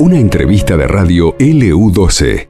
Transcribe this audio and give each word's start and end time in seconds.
Una 0.00 0.18
entrevista 0.18 0.76
de 0.76 0.88
radio 0.88 1.36
LU12. 1.36 2.48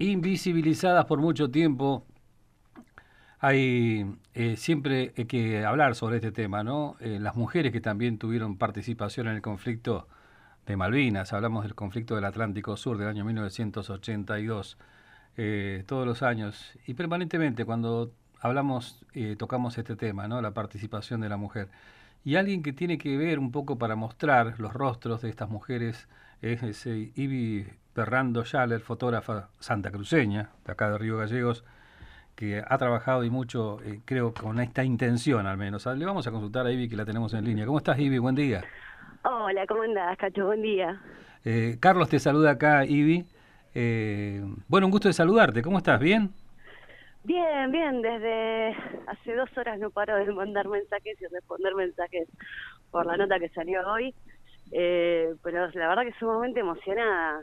Invisibilizadas 0.00 1.06
por 1.06 1.18
mucho 1.18 1.50
tiempo, 1.50 2.04
hay 3.40 4.06
eh, 4.34 4.56
siempre 4.56 5.12
que 5.12 5.64
hablar 5.64 5.94
sobre 5.94 6.16
este 6.16 6.30
tema, 6.30 6.62
¿no? 6.62 6.96
Eh, 7.00 7.18
las 7.20 7.34
mujeres 7.34 7.72
que 7.72 7.80
también 7.80 8.18
tuvieron 8.18 8.58
participación 8.58 9.28
en 9.28 9.36
el 9.36 9.42
conflicto 9.42 10.08
de 10.66 10.76
Malvinas, 10.76 11.32
hablamos 11.32 11.64
del 11.64 11.74
conflicto 11.74 12.14
del 12.14 12.26
Atlántico 12.26 12.76
Sur 12.76 12.98
del 12.98 13.08
año 13.08 13.24
1982, 13.24 14.76
eh, 15.38 15.84
todos 15.86 16.06
los 16.06 16.22
años 16.22 16.74
y 16.86 16.92
permanentemente 16.92 17.64
cuando 17.64 18.12
hablamos, 18.40 19.04
tocamos 19.38 19.78
este 19.78 19.96
tema, 19.96 20.28
¿no? 20.28 20.42
La 20.42 20.52
participación 20.52 21.22
de 21.22 21.30
la 21.30 21.38
mujer. 21.38 21.68
Y 22.24 22.36
alguien 22.36 22.62
que 22.62 22.72
tiene 22.72 22.98
que 22.98 23.16
ver 23.16 23.38
un 23.38 23.50
poco 23.50 23.78
para 23.78 23.96
mostrar 23.96 24.60
los 24.60 24.74
rostros 24.74 25.22
de 25.22 25.30
estas 25.30 25.48
mujeres 25.48 26.08
es 26.42 26.62
ese 26.62 27.10
Ibi 27.14 27.66
Ferrando 27.94 28.44
Schaller, 28.44 28.80
fotógrafa 28.80 29.48
santacruceña, 29.58 30.50
de 30.64 30.72
acá 30.72 30.90
de 30.90 30.98
Río 30.98 31.18
Gallegos, 31.18 31.64
que 32.36 32.62
ha 32.64 32.78
trabajado 32.78 33.24
y 33.24 33.30
mucho, 33.30 33.80
eh, 33.82 34.00
creo, 34.04 34.32
con 34.32 34.60
esta 34.60 34.84
intención 34.84 35.46
al 35.46 35.56
menos. 35.56 35.84
Le 35.86 36.04
vamos 36.04 36.26
a 36.26 36.30
consultar 36.30 36.66
a 36.66 36.70
Ivy, 36.70 36.88
que 36.88 36.96
la 36.96 37.04
tenemos 37.04 37.34
en 37.34 37.44
línea. 37.44 37.66
¿Cómo 37.66 37.78
estás, 37.78 37.98
Ivy? 37.98 38.18
Buen 38.18 38.36
día. 38.36 38.62
Hola, 39.24 39.66
¿cómo 39.66 39.82
andás, 39.82 40.16
Cacho? 40.16 40.46
Buen 40.46 40.62
día. 40.62 41.00
Eh, 41.44 41.78
Carlos 41.80 42.08
te 42.08 42.20
saluda 42.20 42.52
acá, 42.52 42.84
Ivy. 42.84 43.26
Eh, 43.80 44.42
bueno, 44.66 44.86
un 44.86 44.90
gusto 44.90 45.08
de 45.08 45.14
saludarte. 45.14 45.62
¿Cómo 45.62 45.78
estás? 45.78 46.00
¿Bien? 46.00 46.30
Bien, 47.22 47.70
bien. 47.70 48.02
Desde 48.02 48.74
hace 49.06 49.34
dos 49.34 49.56
horas 49.56 49.78
no 49.78 49.90
paro 49.90 50.16
de 50.16 50.32
mandar 50.32 50.66
mensajes 50.66 51.20
y 51.20 51.26
responder 51.26 51.74
mensajes 51.74 52.28
por 52.90 53.06
la 53.06 53.16
nota 53.16 53.38
que 53.38 53.48
salió 53.50 53.80
hoy. 53.88 54.12
pero 54.70 55.68
la 55.68 55.88
verdad 55.88 56.02
que 56.02 56.18
sumamente 56.18 56.60
emocionada. 56.60 57.42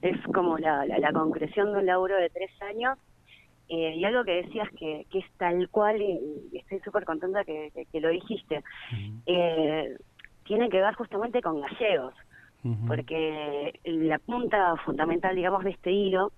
es 0.00 0.20
como 0.34 0.58
la, 0.58 0.86
la, 0.86 0.98
la 0.98 1.12
concreción 1.12 1.72
de 1.72 1.80
un 1.80 1.86
laburo 1.86 2.16
de 2.16 2.30
tres 2.30 2.50
años 2.62 2.98
eh, 3.68 3.94
y 3.96 4.04
algo 4.04 4.22
que 4.22 4.42
decías 4.42 4.68
que, 4.78 5.06
que 5.10 5.20
es 5.20 5.24
tal 5.38 5.66
cual, 5.70 5.98
y, 5.98 6.50
estoy 6.52 6.80
súper 6.80 7.06
contenta 7.06 7.42
que, 7.42 7.72
lo 7.94 8.10
dijiste, 8.10 8.62
eh, 9.24 9.96
tiene 10.44 10.68
que 10.68 10.82
ver 10.82 10.94
justamente 10.94 11.40
con 11.40 11.58
gallegos, 11.60 12.14
porque 12.86 13.80
la 13.84 14.18
punta 14.18 14.76
fundamental, 14.84 15.34
digamos, 15.34 15.64
de 15.64 15.70
este 15.70 15.90
hilo 15.90 16.32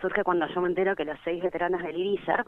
surge 0.00 0.24
cuando 0.24 0.46
yo 0.48 0.60
me 0.60 0.68
entero 0.68 0.96
que 0.96 1.04
las 1.04 1.18
seis 1.24 1.42
veteranas 1.42 1.82
del 1.82 1.96
IRISA, 1.96 2.44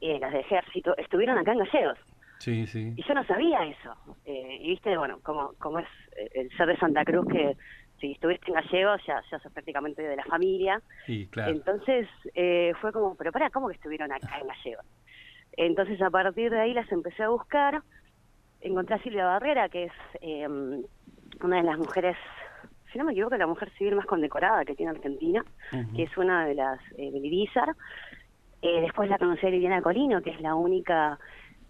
eh, 0.00 0.18
las 0.20 0.32
de 0.32 0.40
ejército, 0.40 0.96
estuvieron 0.96 1.38
acá 1.38 1.52
en 1.52 1.58
gallegos. 1.58 1.98
Sí, 2.38 2.66
sí. 2.66 2.94
Y 2.96 3.02
yo 3.02 3.14
no 3.14 3.24
sabía 3.24 3.64
eso. 3.64 3.94
Eh, 4.24 4.58
y 4.60 4.68
viste, 4.68 4.96
bueno, 4.96 5.18
como, 5.22 5.52
como 5.58 5.78
es 5.78 5.88
el 6.34 6.50
ser 6.56 6.68
de 6.68 6.76
Santa 6.78 7.04
Cruz 7.04 7.26
que 7.30 7.56
si 8.00 8.12
estuviste 8.12 8.46
en 8.48 8.54
gallego 8.54 8.96
ya, 9.06 9.22
ya 9.30 9.38
sos 9.38 9.52
prácticamente 9.52 10.02
de 10.02 10.16
la 10.16 10.24
familia. 10.24 10.80
Sí, 11.06 11.28
claro. 11.30 11.52
Entonces 11.52 12.08
eh, 12.34 12.72
fue 12.80 12.92
como, 12.92 13.14
pero 13.14 13.30
para, 13.30 13.50
¿cómo 13.50 13.68
que 13.68 13.74
estuvieron 13.74 14.10
acá 14.10 14.38
en 14.40 14.48
gallego? 14.48 14.82
Entonces 15.52 16.00
a 16.00 16.10
partir 16.10 16.50
de 16.50 16.60
ahí 16.60 16.72
las 16.74 16.90
empecé 16.90 17.22
a 17.22 17.28
buscar. 17.28 17.82
Encontré 18.62 18.96
a 18.96 19.02
Silvia 19.02 19.24
Barrera, 19.24 19.68
que 19.68 19.84
es 19.84 19.92
em, 20.20 20.82
una 21.42 21.56
de 21.56 21.62
las 21.62 21.78
mujeres, 21.78 22.16
si 22.92 22.98
no 22.98 23.04
me 23.04 23.12
equivoco, 23.12 23.36
la 23.36 23.46
mujer 23.46 23.70
civil 23.78 23.96
más 23.96 24.06
condecorada 24.06 24.64
que 24.64 24.74
tiene 24.74 24.92
Argentina, 24.92 25.44
que 25.94 26.04
es 26.04 26.16
una 26.16 26.46
de 26.46 26.54
las 26.54 26.80
eh, 26.96 27.10
de 27.10 27.18
eh, 28.62 28.80
después 28.82 29.08
la 29.08 29.18
conocí 29.18 29.46
a 29.46 29.50
Liliana 29.50 29.80
Colino, 29.80 30.20
que 30.20 30.30
es 30.30 30.40
la 30.40 30.54
única 30.54 31.18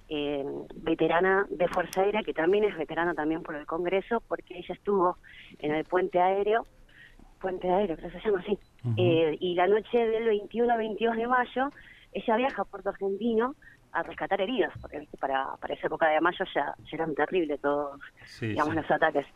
eh, 0.08 0.44
veterana 0.74 1.46
de 1.48 1.68
Fuerza 1.68 2.00
Aérea, 2.00 2.22
que 2.22 2.34
también 2.34 2.64
es 2.64 2.76
veterana 2.76 3.14
también 3.14 3.42
por 3.42 3.54
el 3.54 3.64
Congreso, 3.66 4.20
porque 4.26 4.58
ella 4.58 4.74
estuvo 4.74 5.16
en 5.60 5.72
el 5.72 5.84
puente 5.84 6.20
aéreo, 6.20 6.66
puente 7.40 7.70
aéreo, 7.70 7.96
creo 7.96 8.10
que 8.10 8.18
se 8.18 8.26
llama 8.26 8.40
así, 8.40 8.58
eh, 8.96 9.36
y 9.38 9.54
la 9.54 9.68
noche 9.68 9.98
del 9.98 10.24
21 10.24 10.76
22 10.76 11.16
de 11.16 11.26
mayo, 11.28 11.70
ella 12.12 12.36
viaja 12.36 12.62
a 12.62 12.64
Puerto 12.64 12.88
Argentino 12.88 13.54
a 13.92 14.02
rescatar 14.02 14.40
heridos, 14.40 14.72
porque 14.80 15.06
para, 15.18 15.56
para 15.60 15.74
esa 15.74 15.86
época 15.86 16.08
de 16.08 16.20
mayo 16.20 16.44
ya, 16.54 16.74
eran 16.92 17.14
terribles 17.14 17.60
todos 17.60 18.00
digamos, 18.40 18.74
los 18.74 18.90
ataques. 18.90 19.26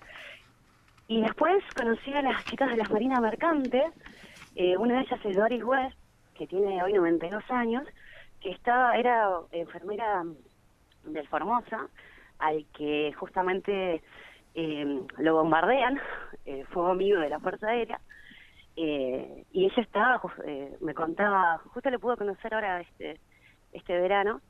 Y 1.09 1.21
después 1.21 1.63
conocí 1.75 2.13
a 2.15 2.23
las 2.23 2.45
chicas 2.45 2.71
de 2.71 2.77
las 2.77 2.91
Marinas 2.91 3.21
Mercantes, 3.21 3.93
eh, 4.57 4.77
una 4.77 4.95
de 4.95 5.01
ellas 5.01 5.21
es 5.25 5.37
Doris 5.37 5.65
West, 5.65 5.97
que 6.35 6.47
tiene 6.47 6.83
hoy 6.83 6.93
92 6.93 7.45
años, 7.51 7.85
que 8.41 8.51
estaba, 8.51 8.97
era 8.97 9.29
enfermera 9.53 10.25
del 11.05 11.29
Formosa, 11.29 11.89
al 12.39 12.65
que 12.77 13.13
justamente 13.19 14.03
eh, 14.55 15.01
lo 15.19 15.35
bombardean, 15.35 16.01
eh, 16.47 16.65
fue 16.71 16.91
amigo 16.91 17.21
de 17.21 17.29
la 17.29 17.41
Fuerza 17.41 17.69
Aérea, 17.69 18.01
eh, 18.77 19.45
y 19.53 19.67
ella 19.67 19.83
estaba, 19.83 20.21
eh, 20.45 20.77
me 20.81 20.95
contaba, 20.95 21.59
justo 21.73 21.91
le 21.91 21.99
pudo 21.99 22.17
conocer 22.17 22.55
ahora 22.55 22.81
este, 22.81 23.21
este 23.75 23.99
verano, 24.01 24.41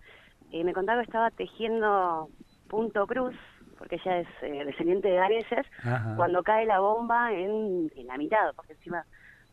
me 0.52 0.72
contaba 0.72 1.00
que 1.00 1.06
estaba 1.06 1.30
tejiendo 1.30 2.28
punto 2.68 3.06
cruz, 3.06 3.34
porque 3.78 3.96
ella 3.96 4.20
es 4.20 4.28
descendiente 4.66 5.08
de 5.08 5.16
daneses, 5.16 5.66
cuando 6.16 6.42
cae 6.42 6.64
la 6.66 6.80
bomba 6.80 7.32
en, 7.32 7.90
en, 7.96 8.06
la 8.06 8.16
mitad, 8.16 8.54
porque 8.54 8.74
encima 8.74 9.04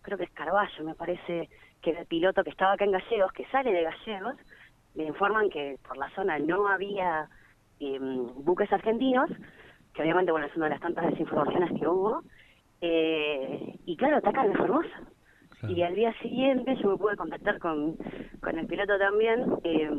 creo 0.02 0.18
que 0.18 0.26
es 0.26 0.32
Carballo, 0.32 0.84
me 0.84 0.94
parece 0.94 1.50
que 1.82 1.92
el 1.92 2.06
piloto 2.06 2.44
que 2.44 2.52
estaba 2.52 2.74
acá 2.74 2.86
en 2.86 2.92
Gallegos, 2.92 3.32
que 3.34 3.46
sale 3.48 3.72
de 3.72 3.84
Gallegos, 3.84 4.36
me 4.96 5.06
informan 5.06 5.50
que 5.50 5.78
por 5.88 5.98
la 5.98 6.10
zona 6.12 6.38
no 6.40 6.68
había 6.68 7.28
em, 7.80 8.28
buques 8.44 8.72
argentinos, 8.72 9.30
que 9.94 10.02
obviamente 10.02 10.32
bueno 10.32 10.48
es 10.48 10.56
una 10.56 10.66
de 10.66 10.72
las 10.72 10.82
tantas 10.82 11.06
desinformaciones 11.06 11.80
que 11.80 11.88
hubo, 11.88 12.22
eh, 12.82 13.76
y 13.86 13.96
claro, 13.96 14.18
atacan 14.18 14.52
a 14.52 14.58
Formosa. 14.58 15.02
Y 15.68 15.82
al 15.84 15.96
día 15.96 16.14
siguiente 16.22 16.76
yo 16.82 16.90
me 16.90 16.98
pude 16.98 17.16
contactar 17.16 17.60
con, 17.60 17.96
con 18.42 18.58
el 18.58 18.66
piloto 18.68 18.98
también, 18.98 19.46
eh, 19.64 19.92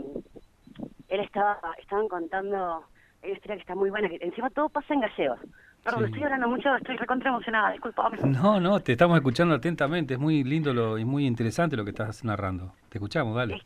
él 1.09 1.21
estaba, 1.21 1.59
estaban 1.79 2.09
contando, 2.09 2.85
hay 3.23 3.31
una 3.31 3.37
historia 3.37 3.57
que 3.57 3.63
está 3.63 3.75
muy 3.75 3.91
buena, 3.91 4.09
que 4.09 4.19
encima 4.21 4.51
todo 4.51 4.69
pasa 4.69 4.95
en 4.95 5.01
gallegos. 5.01 5.39
Perdón, 5.85 6.05
estoy 6.05 6.23
hablando 6.23 6.49
mucho, 6.49 6.75
estoy 6.77 6.97
recontra 6.97 7.31
emocionada, 7.31 7.73
disculpame. 7.73 8.17
No, 8.25 8.61
no, 8.61 8.81
te 8.81 8.93
estamos 8.93 9.17
escuchando 9.17 9.55
atentamente, 9.55 10.15
es 10.15 10.21
muy 10.21 10.45
lindo 10.45 10.73
lo, 10.73 10.97
y 10.97 11.05
muy 11.05 11.27
interesante 11.27 11.77
lo 11.77 11.85
que 11.85 11.91
estás 11.91 12.25
narrando. 12.25 12.73
Te 12.89 12.99
escuchamos, 12.99 13.35
dale. 13.35 13.57
Es, 13.57 13.63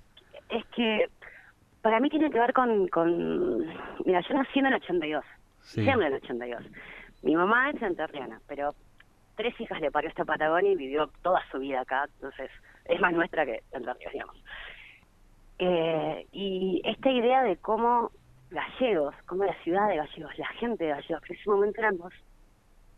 es 0.49 0.65
que 0.75 1.09
para 1.83 2.01
mí 2.01 2.09
tiene 2.09 2.31
que 2.31 2.39
ver 2.39 2.53
con, 2.53 2.89
con... 2.89 3.59
Mira, 4.05 4.21
yo 4.27 4.35
nací 4.35 4.59
en 4.59 4.67
el 4.67 4.75
82, 4.75 5.25
sí. 5.61 5.83
siempre 5.83 6.07
en 6.07 6.13
el 6.15 6.23
82. 6.23 6.65
Mi 7.23 7.37
mamá 7.37 7.71
es 7.71 7.79
santerriana, 7.81 8.41
pero 8.49 8.75
tres 9.37 9.59
hijas 9.61 9.81
le 9.81 9.91
parió 9.91 10.09
esta 10.09 10.25
Patagonia 10.25 10.73
y 10.73 10.77
vivió 10.77 11.11
toda 11.23 11.43
su 11.51 11.59
vida 11.59 11.81
acá, 11.81 12.09
entonces 12.15 12.51
es 12.87 13.01
más 13.01 13.13
nuestra 13.13 13.45
que 13.45 13.63
Entre 13.73 13.95
digamos. 14.13 14.37
Eh, 15.59 16.27
y 16.33 16.83
esta 16.85 17.11
idea 17.11 17.43
de 17.43 17.57
cómo 17.57 18.11
gallegos, 18.51 19.15
cómo 19.27 19.45
la 19.45 19.55
ciudad 19.63 19.89
de 19.89 19.97
gallegos, 19.97 20.39
la 20.39 20.49
gente 20.49 20.85
de 20.85 20.91
gallegos, 20.91 21.23
que 21.23 21.33
en 21.33 21.39
ese 21.39 21.51
momento 21.51 21.81
éramos 21.81 22.13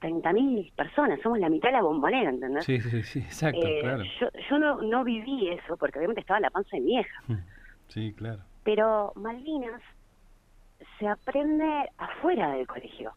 30.000 0.01 0.73
personas, 0.75 1.21
somos 1.23 1.39
la 1.39 1.49
mitad 1.49 1.69
de 1.69 1.73
la 1.73 1.83
bombonera, 1.83 2.31
¿entendés? 2.31 2.65
Sí, 2.65 2.81
sí, 2.81 3.03
sí, 3.03 3.19
exacto, 3.21 3.67
eh, 3.67 3.81
claro. 3.81 4.05
Yo, 4.21 4.29
yo 4.49 4.59
no, 4.59 4.83
no 4.83 5.05
viví 5.05 5.49
eso, 5.51 5.77
porque 5.77 5.99
obviamente 5.99 6.21
estaba 6.21 6.39
en 6.39 6.43
la 6.43 6.51
panza 6.51 6.77
de 6.77 6.81
mi 6.81 6.99
hija. 6.99 7.23
Mm, 7.27 7.35
sí, 7.89 8.15
claro. 8.15 8.43
Pero 8.65 9.13
Malvinas 9.17 9.83
se 10.99 11.09
aprende 11.09 11.91
afuera 11.97 12.53
del 12.53 12.67
colegio, 12.67 13.13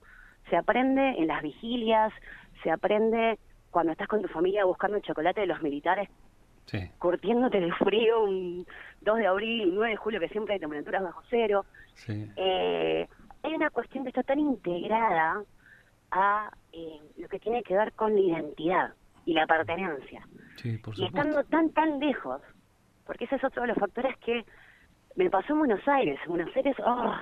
se 0.50 0.56
aprende 0.58 1.16
en 1.18 1.28
las 1.28 1.42
vigilias, 1.42 2.12
se 2.64 2.72
aprende 2.72 3.40
cuando 3.70 3.92
estás 3.92 4.08
con 4.08 4.22
tu 4.22 4.28
familia 4.28 4.66
buscando 4.66 4.98
el 4.98 5.04
chocolate 5.04 5.42
de 5.42 5.48
los 5.48 5.62
militares, 5.62 6.10
curtiéndote 7.00 7.60
de 7.60 7.72
frío 7.74 8.24
un 8.24 8.66
2 9.02 9.18
de 9.18 9.28
abril 9.28 9.62
y 9.62 9.72
9 9.72 9.92
de 9.92 9.98
julio 9.98 10.20
que 10.20 10.30
siempre 10.30 10.54
hay 10.54 10.60
temperaturas 10.60 11.04
bajo 11.04 11.22
cero. 11.30 11.66
Eh, 12.08 13.08
hay 13.44 13.54
una 13.54 13.70
cuestión 13.70 14.04
que 14.04 14.10
está 14.10 14.24
tan 14.24 14.40
integrada 14.40 15.44
a 16.12 16.52
eh, 16.72 17.00
lo 17.18 17.28
que 17.28 17.40
tiene 17.40 17.64
que 17.64 17.76
ver 17.76 17.94
con 17.94 18.14
la 18.14 18.22
identidad 18.22 18.94
y 19.26 19.34
la 19.34 19.48
pertenencia. 19.48 20.28
y 20.64 21.06
estando 21.06 21.44
tan, 21.46 21.70
tan 21.72 22.00
lejos, 22.00 22.42
porque 23.06 23.26
ese 23.26 23.36
es 23.36 23.44
otro 23.44 23.64
de 23.64 23.70
los 23.70 23.78
factores 23.78 24.18
que 24.20 24.46
me 25.16 25.30
pasó 25.30 25.54
en 25.54 25.60
Buenos 25.60 25.88
Aires. 25.88 26.20
En 26.26 26.30
Buenos 26.30 26.56
Aires, 26.56 26.76
oh, 26.86 27.16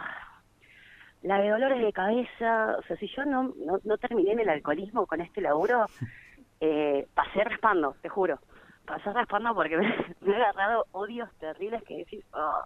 la 1.21 1.39
de 1.39 1.49
dolores 1.49 1.81
de 1.81 1.93
cabeza. 1.93 2.77
O 2.79 2.83
sea, 2.83 2.97
si 2.97 3.07
yo 3.07 3.25
no, 3.25 3.53
no, 3.83 3.97
terminé 3.97 4.31
en 4.31 4.39
el 4.39 4.49
alcoholismo 4.49 5.05
con 5.05 5.21
este 5.21 5.41
laburo, 5.41 5.85
eh, 6.59 7.07
pasé 7.13 7.43
raspando, 7.43 7.95
te 8.01 8.09
juro. 8.09 8.39
Pasé 8.85 9.11
raspando 9.11 9.53
porque 9.53 9.77
me, 10.21 10.31
he 10.31 10.35
agarrado 10.35 10.85
odios 10.91 11.29
terribles 11.39 11.83
que 11.83 11.97
decís, 11.97 12.25
oh, 12.33 12.63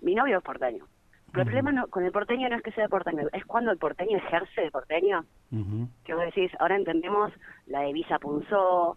mi 0.00 0.14
novio 0.14 0.38
es 0.38 0.44
porteño. 0.44 0.86
Pero 1.32 1.42
el 1.42 1.46
problema 1.46 1.72
no, 1.72 1.86
con 1.86 2.04
el 2.04 2.10
porteño 2.10 2.48
no 2.48 2.56
es 2.56 2.62
que 2.62 2.72
sea 2.72 2.88
porteño, 2.88 3.28
es 3.32 3.44
cuando 3.44 3.70
el 3.70 3.78
porteño 3.78 4.16
ejerce 4.16 4.62
de 4.62 4.70
porteño. 4.72 5.24
Que 6.04 6.14
vos 6.14 6.24
decís, 6.24 6.50
ahora 6.58 6.74
entendemos 6.74 7.32
la 7.66 7.82
de 7.82 7.92
Visa 7.92 8.18
Punzó, 8.18 8.96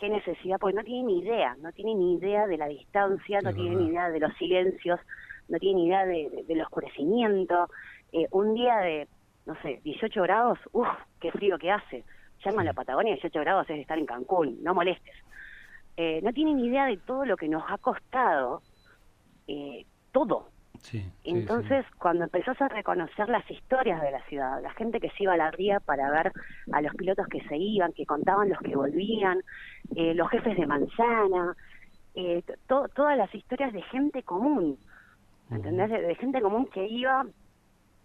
qué 0.00 0.08
necesidad, 0.08 0.58
porque 0.58 0.76
no 0.76 0.84
tienen 0.84 1.06
ni 1.06 1.18
idea, 1.18 1.54
no 1.60 1.72
tienen 1.72 1.98
ni 1.98 2.14
idea 2.14 2.46
de 2.46 2.56
la 2.56 2.66
distancia, 2.66 3.40
no 3.42 3.52
tienen 3.52 3.78
ni 3.78 3.86
idea 3.88 4.08
de 4.08 4.20
los 4.20 4.34
silencios, 4.36 5.00
no 5.48 5.58
tienen 5.58 5.82
ni 5.82 5.88
idea 5.88 6.06
de, 6.06 6.44
del 6.46 6.62
oscurecimiento. 6.62 7.68
Eh, 8.12 8.26
un 8.30 8.54
día 8.54 8.78
de, 8.78 9.08
no 9.46 9.54
sé, 9.62 9.80
18 9.84 10.22
grados, 10.22 10.58
uff, 10.72 10.88
qué 11.20 11.30
frío 11.32 11.58
que 11.58 11.70
hace. 11.70 12.04
Llama 12.44 12.62
a 12.62 12.64
la 12.64 12.72
Patagonia, 12.72 13.14
18 13.14 13.40
grados 13.40 13.68
es 13.70 13.80
estar 13.80 13.98
en 13.98 14.06
Cancún, 14.06 14.62
no 14.62 14.74
molestes. 14.74 15.14
Eh, 15.96 16.20
no 16.22 16.32
tienen 16.32 16.56
ni 16.56 16.66
idea 16.66 16.86
de 16.86 16.98
todo 16.98 17.24
lo 17.24 17.36
que 17.36 17.48
nos 17.48 17.64
ha 17.68 17.78
costado 17.78 18.62
eh, 19.46 19.86
todo. 20.12 20.48
Entonces, 21.24 21.84
cuando 21.98 22.24
empezás 22.24 22.60
a 22.60 22.68
reconocer 22.68 23.28
las 23.28 23.48
historias 23.50 24.00
de 24.00 24.10
la 24.10 24.22
ciudad, 24.26 24.62
la 24.62 24.72
gente 24.72 25.00
que 25.00 25.10
se 25.10 25.24
iba 25.24 25.32
a 25.32 25.36
la 25.36 25.50
ría 25.50 25.80
para 25.80 26.10
ver 26.10 26.32
a 26.72 26.80
los 26.80 26.94
pilotos 26.94 27.26
que 27.28 27.40
se 27.48 27.56
iban, 27.56 27.92
que 27.92 28.06
contaban 28.06 28.48
los 28.48 28.58
que 28.60 28.76
volvían, 28.76 29.40
eh, 29.94 30.14
los 30.14 30.28
jefes 30.30 30.56
de 30.56 30.66
manzana, 30.66 31.56
eh, 32.14 32.42
todas 32.66 33.16
las 33.16 33.34
historias 33.34 33.72
de 33.72 33.82
gente 33.82 34.22
común, 34.22 34.78
¿entendés? 35.50 35.90
De, 35.90 36.14
gente 36.16 36.40
común 36.40 36.66
que 36.66 36.86
iba 36.86 37.26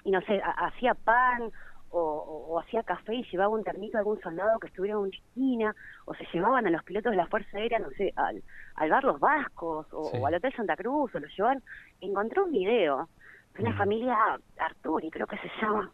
y 0.03 0.11
no 0.11 0.21
sé, 0.21 0.41
hacía 0.43 0.93
pan 0.93 1.51
o, 1.91 2.59
hacía 2.59 2.83
café 2.83 3.15
y 3.15 3.23
llevaba 3.29 3.49
un 3.49 3.63
termito 3.63 3.97
a 3.97 3.99
algún 3.99 4.19
soldado 4.21 4.59
que 4.59 4.67
estuviera 4.67 4.97
en 4.97 5.11
China, 5.33 5.75
o 6.05 6.13
se 6.13 6.25
llevaban 6.33 6.65
a 6.67 6.69
los 6.69 6.83
pilotos 6.83 7.11
de 7.11 7.17
la 7.17 7.27
Fuerza 7.27 7.57
Aérea, 7.57 7.79
no 7.79 7.89
sé, 7.91 8.13
al, 8.15 8.41
al 8.75 8.89
bar 8.89 9.03
Los 9.03 9.19
Vascos, 9.19 9.87
o, 9.91 10.25
al 10.25 10.35
Hotel 10.35 10.53
Santa 10.55 10.75
Cruz, 10.77 11.13
o 11.13 11.19
los 11.19 11.35
llevaban. 11.35 11.61
Encontré 11.99 12.41
un 12.41 12.51
video 12.51 13.09
de 13.55 13.63
una 13.63 13.75
familia 13.75 14.17
Arturi, 14.57 15.09
creo 15.09 15.27
que 15.27 15.37
se 15.37 15.49
llama. 15.61 15.91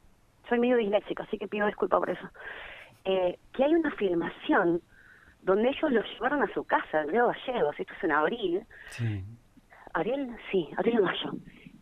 Soy 0.47 0.59
medio 0.59 0.77
disléxico, 0.77 1.23
así 1.23 1.37
que 1.37 1.47
pido 1.47 1.65
disculpas 1.65 1.99
por 1.99 2.09
eso. 2.09 2.29
Eh, 3.03 3.39
que 3.53 3.63
hay 3.63 3.73
una 3.73 3.91
filmación 3.91 4.81
donde 5.41 5.69
ellos 5.69 5.91
los 5.91 6.05
llevaron 6.13 6.43
a 6.43 6.53
su 6.53 6.63
casa, 6.63 7.01
el 7.01 7.11
Leo 7.11 7.27
Gallegos, 7.27 7.79
esto 7.79 7.93
es 7.97 8.03
en 8.03 8.11
abril. 8.11 8.63
Sí. 8.89 9.23
¿Abril? 9.93 10.35
Sí, 10.51 10.69
abril 10.77 10.99
o 10.99 11.03
mayo. 11.03 11.31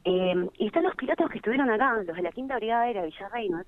Eh, 0.05 0.49
y 0.59 0.67
están 0.67 0.83
los 0.83 0.95
pilotos 0.95 1.29
que 1.29 1.37
estuvieron 1.37 1.69
acá, 1.69 1.93
los 1.95 2.15
de 2.15 2.21
la 2.21 2.31
Quinta 2.31 2.55
Brigada 2.57 2.83
Aérea 2.83 3.05
Villarreino, 3.05 3.63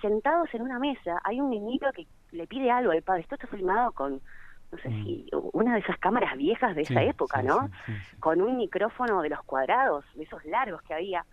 sentados 0.00 0.48
en 0.54 0.62
una 0.62 0.78
mesa, 0.78 1.20
hay 1.24 1.40
un 1.40 1.50
niñito 1.50 1.86
que 1.92 2.06
le 2.30 2.46
pide 2.46 2.70
algo 2.70 2.92
al 2.92 3.02
padre. 3.02 3.22
Esto 3.22 3.34
está 3.34 3.48
filmado 3.48 3.90
con, 3.92 4.20
no 4.70 4.78
sé 4.78 4.88
si, 4.88 5.26
mm. 5.32 5.50
una 5.52 5.74
de 5.74 5.80
esas 5.80 5.98
cámaras 5.98 6.36
viejas 6.36 6.76
de 6.76 6.82
esa 6.82 7.02
época, 7.02 7.42
¿no? 7.42 7.68
con 8.20 8.40
un 8.40 8.56
micrófono 8.56 9.20
de 9.22 9.30
los 9.30 9.42
cuadrados, 9.42 10.04
de 10.14 10.24
esos 10.24 10.44
largos 10.44 10.80
que 10.82 10.94
había. 10.94 11.24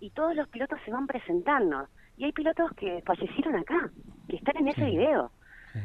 Y 0.00 0.10
todos 0.10 0.36
los 0.36 0.46
pilotos 0.48 0.78
se 0.84 0.92
van 0.92 1.06
presentando. 1.06 1.88
Y 2.16 2.24
hay 2.24 2.32
pilotos 2.32 2.70
que 2.72 3.02
fallecieron 3.06 3.56
acá, 3.56 3.90
que 4.28 4.36
están 4.36 4.56
en 4.58 4.68
ese 4.68 4.84
video. 4.84 5.30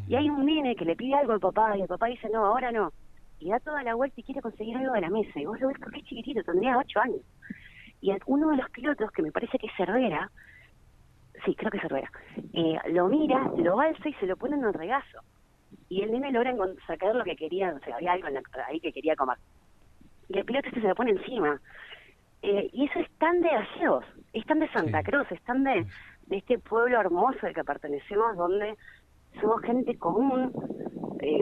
Y 0.08 0.16
hay 0.16 0.30
un 0.30 0.46
nene 0.46 0.76
que 0.76 0.86
le 0.86 0.96
pide 0.96 1.16
algo 1.16 1.34
al 1.34 1.40
papá 1.40 1.78
y 1.78 1.82
el 1.82 1.88
papá 1.88 2.08
dice, 2.08 2.28
no, 2.30 2.46
ahora 2.46 2.72
no. 2.72 2.92
Y 3.40 3.50
da 3.50 3.60
toda 3.60 3.84
la 3.84 3.94
vuelta 3.96 4.20
y 4.20 4.24
quiere 4.24 4.42
conseguir 4.42 4.78
algo 4.78 4.94
de 4.94 5.02
la 5.02 5.10
mesa. 5.10 5.40
Y 5.40 5.46
vos 5.46 5.60
lo 5.60 5.68
ves 5.68 5.78
porque 5.80 6.00
es 6.00 6.06
chiquitito, 6.06 6.44
tendría 6.44 6.78
ocho 6.78 7.00
años. 7.00 7.22
Y 8.04 8.12
uno 8.26 8.50
de 8.50 8.58
los 8.58 8.70
pilotos, 8.72 9.10
que 9.12 9.22
me 9.22 9.32
parece 9.32 9.58
que 9.58 9.68
es 9.68 9.74
Cervera, 9.78 10.30
sí, 11.46 11.56
creo 11.56 11.72
que 11.72 11.78
es 11.78 11.84
Cervera, 11.84 12.12
eh, 12.52 12.78
lo 12.90 13.08
mira, 13.08 13.50
lo 13.56 13.80
alza 13.80 14.10
y 14.10 14.14
se 14.16 14.26
lo 14.26 14.36
pone 14.36 14.58
en 14.58 14.66
el 14.66 14.74
regazo. 14.74 15.20
Y 15.88 16.02
el 16.02 16.12
nene 16.12 16.34
logra 16.34 16.54
sacar 16.86 17.16
lo 17.16 17.24
que 17.24 17.38
quería, 17.38 17.74
o 17.74 17.80
sea, 17.80 17.96
había 17.96 18.12
algo 18.12 18.28
ahí 18.68 18.82
que 18.82 18.92
quería 18.92 19.16
comer. 19.16 19.38
Y 20.28 20.38
el 20.38 20.44
piloto 20.44 20.68
este 20.68 20.82
se 20.82 20.88
lo 20.90 20.96
pone 20.96 21.12
encima. 21.12 21.62
Eh, 22.42 22.70
y 22.74 22.88
eso 22.88 23.00
es 23.00 23.10
tan 23.20 23.40
de 23.40 23.48
gallegos, 23.48 24.04
es 24.34 24.46
tan 24.48 24.60
de 24.60 24.68
Santa 24.74 25.02
Cruz, 25.02 25.32
es 25.32 25.42
tan 25.44 25.64
de, 25.64 25.86
de 26.26 26.38
este 26.38 26.60
pueblo 26.60 27.00
hermoso 27.00 27.48
al 27.48 27.54
que 27.54 27.64
pertenecemos, 27.64 28.36
donde 28.36 28.76
somos 29.40 29.62
gente 29.62 29.98
común, 29.98 30.52
eh, 31.22 31.42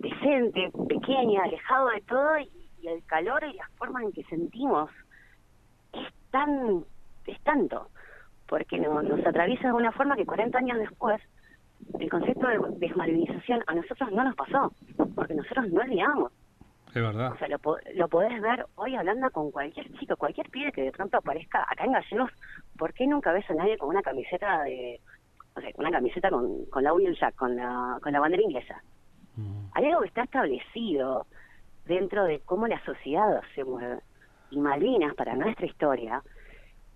decente, 0.00 0.70
pequeña, 0.88 1.42
alejado 1.42 1.90
de 1.90 2.00
todo, 2.08 2.38
y, 2.38 2.50
y, 2.80 2.88
el 2.88 3.04
calor 3.04 3.44
y 3.44 3.52
la 3.52 3.68
forma 3.76 4.02
en 4.02 4.12
que 4.12 4.24
sentimos 4.24 4.88
tan, 6.30 6.84
es 7.26 7.40
tanto 7.40 7.88
porque 8.48 8.78
nos, 8.78 9.04
nos 9.04 9.24
atraviesa 9.24 9.68
de 9.68 9.74
una 9.74 9.92
forma 9.92 10.16
que 10.16 10.26
40 10.26 10.58
años 10.58 10.78
después 10.78 11.22
el 11.98 12.10
concepto 12.10 12.48
de 12.48 12.58
desmalvinización 12.78 13.62
a 13.66 13.74
nosotros 13.74 14.10
no 14.12 14.24
nos 14.24 14.34
pasó, 14.34 14.72
porque 15.14 15.34
nosotros 15.34 15.70
no 15.70 15.80
olvidamos. 15.80 16.32
Es 16.88 16.94
verdad. 16.94 17.32
O 17.32 17.38
sea, 17.38 17.48
lo, 17.48 17.58
lo 17.94 18.08
podés 18.08 18.40
ver 18.42 18.66
hoy 18.74 18.96
hablando 18.96 19.30
con 19.30 19.50
cualquier 19.50 19.90
chico, 19.98 20.16
cualquier 20.16 20.50
pibe 20.50 20.72
que 20.72 20.82
de 20.82 20.92
pronto 20.92 21.18
aparezca 21.18 21.64
acá 21.68 21.84
en 21.84 21.92
Gallegos, 21.92 22.32
¿por 22.76 22.92
qué 22.92 23.06
nunca 23.06 23.32
ves 23.32 23.48
a 23.48 23.54
nadie 23.54 23.78
con 23.78 23.88
una 23.88 24.02
camiseta 24.02 24.64
de, 24.64 25.00
o 25.54 25.60
sea, 25.60 25.70
una 25.76 25.92
camiseta 25.92 26.30
con, 26.30 26.64
con 26.66 26.82
la 26.82 26.92
Union 26.92 27.14
Jack, 27.14 27.36
con 27.36 27.54
la, 27.54 27.98
con 28.02 28.12
la 28.12 28.20
bandera 28.20 28.42
inglesa? 28.42 28.82
Mm. 29.36 29.66
Hay 29.72 29.86
algo 29.86 30.00
que 30.00 30.08
está 30.08 30.24
establecido 30.24 31.26
dentro 31.86 32.24
de 32.24 32.40
cómo 32.40 32.66
la 32.66 32.84
sociedad 32.84 33.40
se 33.54 33.62
mueve. 33.64 34.00
Y 34.50 34.58
Malvinas, 34.58 35.14
para 35.14 35.34
nuestra 35.36 35.66
historia, 35.66 36.22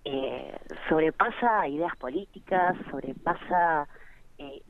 eh, 0.03 0.55
sobrepasa 0.87 1.67
ideas 1.67 1.95
políticas, 1.97 2.75
sobrepasa 2.91 3.87
eh, 4.37 4.61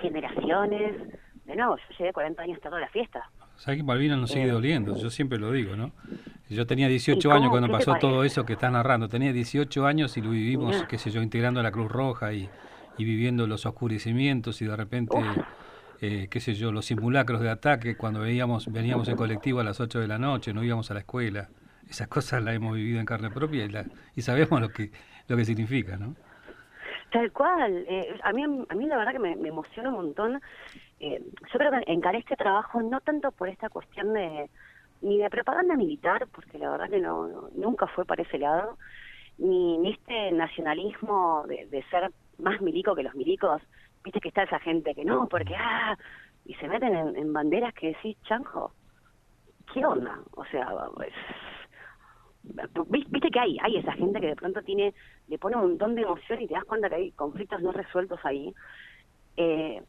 generaciones. 0.00 0.96
De 1.44 1.54
nuevo, 1.54 1.76
yo 1.76 1.96
llegué 1.98 2.12
40 2.12 2.42
años 2.42 2.60
toda 2.60 2.80
la 2.80 2.88
fiesta. 2.88 3.30
¿Sabes 3.56 3.78
que 3.78 3.84
Malvinas 3.84 4.18
nos 4.18 4.30
sigue 4.30 4.46
eh, 4.46 4.50
doliendo? 4.50 4.96
Yo 4.96 5.10
siempre 5.10 5.38
lo 5.38 5.52
digo, 5.52 5.76
¿no? 5.76 5.92
Yo 6.48 6.66
tenía 6.66 6.88
18 6.88 7.32
años 7.32 7.50
cuando 7.50 7.68
pasó 7.68 7.94
todo 7.94 8.24
eso 8.24 8.44
que 8.44 8.54
estás 8.54 8.70
narrando. 8.70 9.08
Tenía 9.08 9.32
18 9.32 9.86
años 9.86 10.16
y 10.16 10.20
lo 10.20 10.30
vivimos, 10.30 10.84
qué 10.84 10.98
sé 10.98 11.10
yo, 11.10 11.22
integrando 11.22 11.62
la 11.62 11.72
Cruz 11.72 11.90
Roja 11.90 12.32
y, 12.32 12.48
y 12.98 13.04
viviendo 13.04 13.46
los 13.46 13.66
oscurecimientos 13.66 14.62
y 14.62 14.66
de 14.66 14.76
repente, 14.76 15.16
eh, 16.00 16.28
qué 16.30 16.40
sé 16.40 16.54
yo, 16.54 16.72
los 16.72 16.86
simulacros 16.86 17.40
de 17.40 17.50
ataque 17.50 17.96
cuando 17.96 18.20
veíamos, 18.20 18.70
veníamos 18.72 19.08
en 19.08 19.16
colectivo 19.16 19.60
a 19.60 19.64
las 19.64 19.80
8 19.80 20.00
de 20.00 20.08
la 20.08 20.18
noche, 20.18 20.52
no 20.52 20.62
íbamos 20.62 20.90
a 20.90 20.94
la 20.94 21.00
escuela 21.00 21.48
esas 21.88 22.08
cosas 22.08 22.42
las 22.42 22.54
hemos 22.54 22.74
vivido 22.74 23.00
en 23.00 23.06
carne 23.06 23.30
propia 23.30 23.64
y, 23.64 23.72
y 24.16 24.22
sabemos 24.22 24.60
lo 24.60 24.68
que 24.68 24.90
lo 25.28 25.36
que 25.36 25.44
significa, 25.44 25.96
¿no? 25.96 26.14
Tal 27.10 27.32
cual. 27.32 27.84
Eh, 27.88 28.18
a 28.22 28.32
mí 28.32 28.42
a 28.44 28.74
mí 28.74 28.86
la 28.86 28.96
verdad 28.96 29.12
que 29.12 29.18
me, 29.18 29.32
emociona 29.32 29.90
un 29.90 29.96
montón. 29.96 30.40
Eh, 31.00 31.22
yo 31.52 31.58
creo 31.58 31.70
que 31.70 31.92
encaré 31.92 32.18
este 32.18 32.36
trabajo 32.36 32.82
no 32.82 33.00
tanto 33.00 33.30
por 33.32 33.48
esta 33.48 33.68
cuestión 33.68 34.12
de 34.12 34.50
ni 35.02 35.18
de 35.18 35.30
propaganda 35.30 35.76
militar, 35.76 36.26
porque 36.32 36.58
la 36.58 36.70
verdad 36.70 36.88
que 36.88 37.00
no, 37.00 37.48
nunca 37.54 37.86
fue 37.86 38.04
para 38.04 38.22
ese 38.22 38.38
lado, 38.38 38.78
ni, 39.38 39.76
ni 39.78 39.92
este 39.92 40.32
nacionalismo 40.32 41.44
de, 41.46 41.66
de 41.66 41.82
ser 41.84 42.10
más 42.38 42.60
milico 42.60 42.94
que 42.94 43.02
los 43.02 43.14
milicos. 43.14 43.62
Viste 44.02 44.20
que 44.20 44.28
está 44.28 44.44
esa 44.44 44.58
gente 44.60 44.94
que 44.94 45.04
no, 45.04 45.28
porque 45.28 45.54
ah, 45.56 45.96
y 46.46 46.54
se 46.54 46.68
meten 46.68 46.94
en, 46.94 47.16
en 47.16 47.32
banderas 47.32 47.74
que 47.74 47.88
decís, 47.88 48.16
chanjo, 48.22 48.72
¿qué 49.72 49.84
onda? 49.84 50.18
O 50.32 50.44
sea, 50.46 50.68
pues, 50.94 51.12
viste 52.88 53.30
que 53.30 53.40
hay, 53.40 53.58
hay 53.62 53.76
esa 53.76 53.92
gente 53.92 54.20
que 54.20 54.28
de 54.28 54.36
pronto 54.36 54.62
tiene, 54.62 54.94
le 55.28 55.38
pone 55.38 55.56
un 55.56 55.62
montón 55.62 55.94
de 55.94 56.02
emoción 56.02 56.40
y 56.40 56.46
te 56.46 56.54
das 56.54 56.64
cuenta 56.64 56.88
que 56.88 56.96
hay 56.96 57.10
conflictos 57.12 57.62
no 57.62 57.72
resueltos 57.72 58.18
ahí. 58.24 58.52
Eh, 59.36 59.82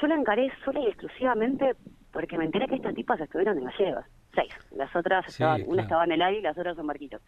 yo 0.00 0.06
la 0.06 0.14
encaré 0.14 0.50
sola 0.64 0.80
y 0.80 0.86
exclusivamente 0.86 1.76
porque 2.12 2.36
me 2.38 2.44
enteré 2.44 2.66
que 2.66 2.76
estas 2.76 2.94
tipas 2.94 3.20
estuvieron 3.20 3.58
en 3.58 3.64
Gallegos, 3.64 4.04
seis. 4.34 4.52
Las 4.76 4.94
otras 4.94 5.26
estaban, 5.26 5.62
una 5.66 5.82
estaba 5.82 6.04
en 6.04 6.12
el 6.12 6.22
aire 6.22 6.40
y 6.40 6.42
las 6.42 6.56
otras 6.56 6.78
en 6.78 6.86
Marquitos. 6.86 7.22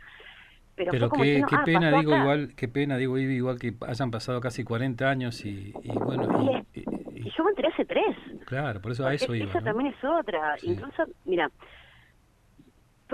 Pero, 0.77 1.09
qué, 1.11 1.43
qué 1.49 1.57
ah, 1.57 1.63
pena, 1.65 1.99
digo 1.99 2.17
igual, 2.17 2.55
qué 2.57 2.67
pena, 2.67 2.97
digo 2.97 3.17
igual 3.17 3.61
que 3.61 3.75
hayan 3.87 4.11
pasado 4.11 4.41
casi 4.41 4.65
40 4.65 5.09
años 5.09 5.45
y, 5.45 5.73
bueno. 5.95 6.25
Y, 6.75 7.31
yo 7.31 7.45
me 7.45 7.51
enteré 7.51 7.69
hace 7.69 7.85
tres. 7.85 8.17
Claro, 8.47 8.81
por 8.81 8.93
eso 8.93 9.07
a 9.07 9.15
eso 9.15 9.35
iba. 9.35 9.49
Esa 9.49 9.61
también 9.61 9.95
es 9.95 10.05
otra. 10.05 10.57
Incluso, 10.63 11.05
mira, 11.25 11.49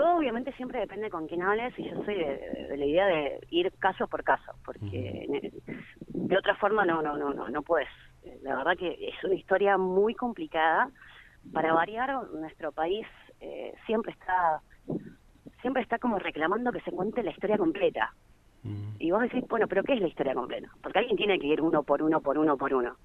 todo 0.01 0.17
obviamente 0.17 0.51
siempre 0.53 0.79
depende 0.79 1.11
con 1.11 1.27
quién 1.27 1.43
hables 1.43 1.77
y 1.77 1.87
yo 1.87 2.03
soy 2.03 2.15
de, 2.15 2.75
la 2.75 2.85
idea 2.85 3.05
de 3.05 3.39
ir 3.51 3.71
caso 3.77 4.07
por 4.07 4.23
caso, 4.23 4.51
porque 4.65 5.53
de 6.07 6.37
otra 6.37 6.55
forma 6.55 6.85
no, 6.85 7.03
no, 7.03 7.15
no, 7.17 7.35
no, 7.35 7.49
no 7.49 7.61
puedes. 7.61 7.87
La 8.41 8.55
verdad 8.55 8.75
que 8.75 8.97
es 8.99 9.23
una 9.23 9.35
historia 9.35 9.77
muy 9.77 10.15
complicada. 10.15 10.89
Para 11.53 11.73
variar, 11.73 12.09
nuestro 12.33 12.71
país 12.71 13.05
eh, 13.41 13.75
siempre 13.85 14.13
está 14.13 14.61
siempre 15.61 15.83
está 15.83 15.99
como 15.99 16.17
reclamando 16.17 16.71
que 16.71 16.81
se 16.81 16.91
cuente 16.91 17.21
la 17.21 17.29
historia 17.29 17.59
completa. 17.59 18.11
Y 18.97 19.11
vos 19.11 19.21
decís, 19.21 19.43
bueno, 19.47 19.67
pero 19.67 19.83
¿qué 19.83 19.93
es 19.93 20.01
la 20.01 20.07
historia 20.07 20.33
completa? 20.33 20.67
Porque 20.81 20.97
alguien 20.97 21.17
tiene 21.17 21.37
que 21.37 21.45
ir 21.45 21.61
uno 21.61 21.83
por 21.83 22.01
uno, 22.01 22.21
por 22.21 22.39
uno, 22.39 22.57
por 22.57 22.73
uno. 22.73 22.95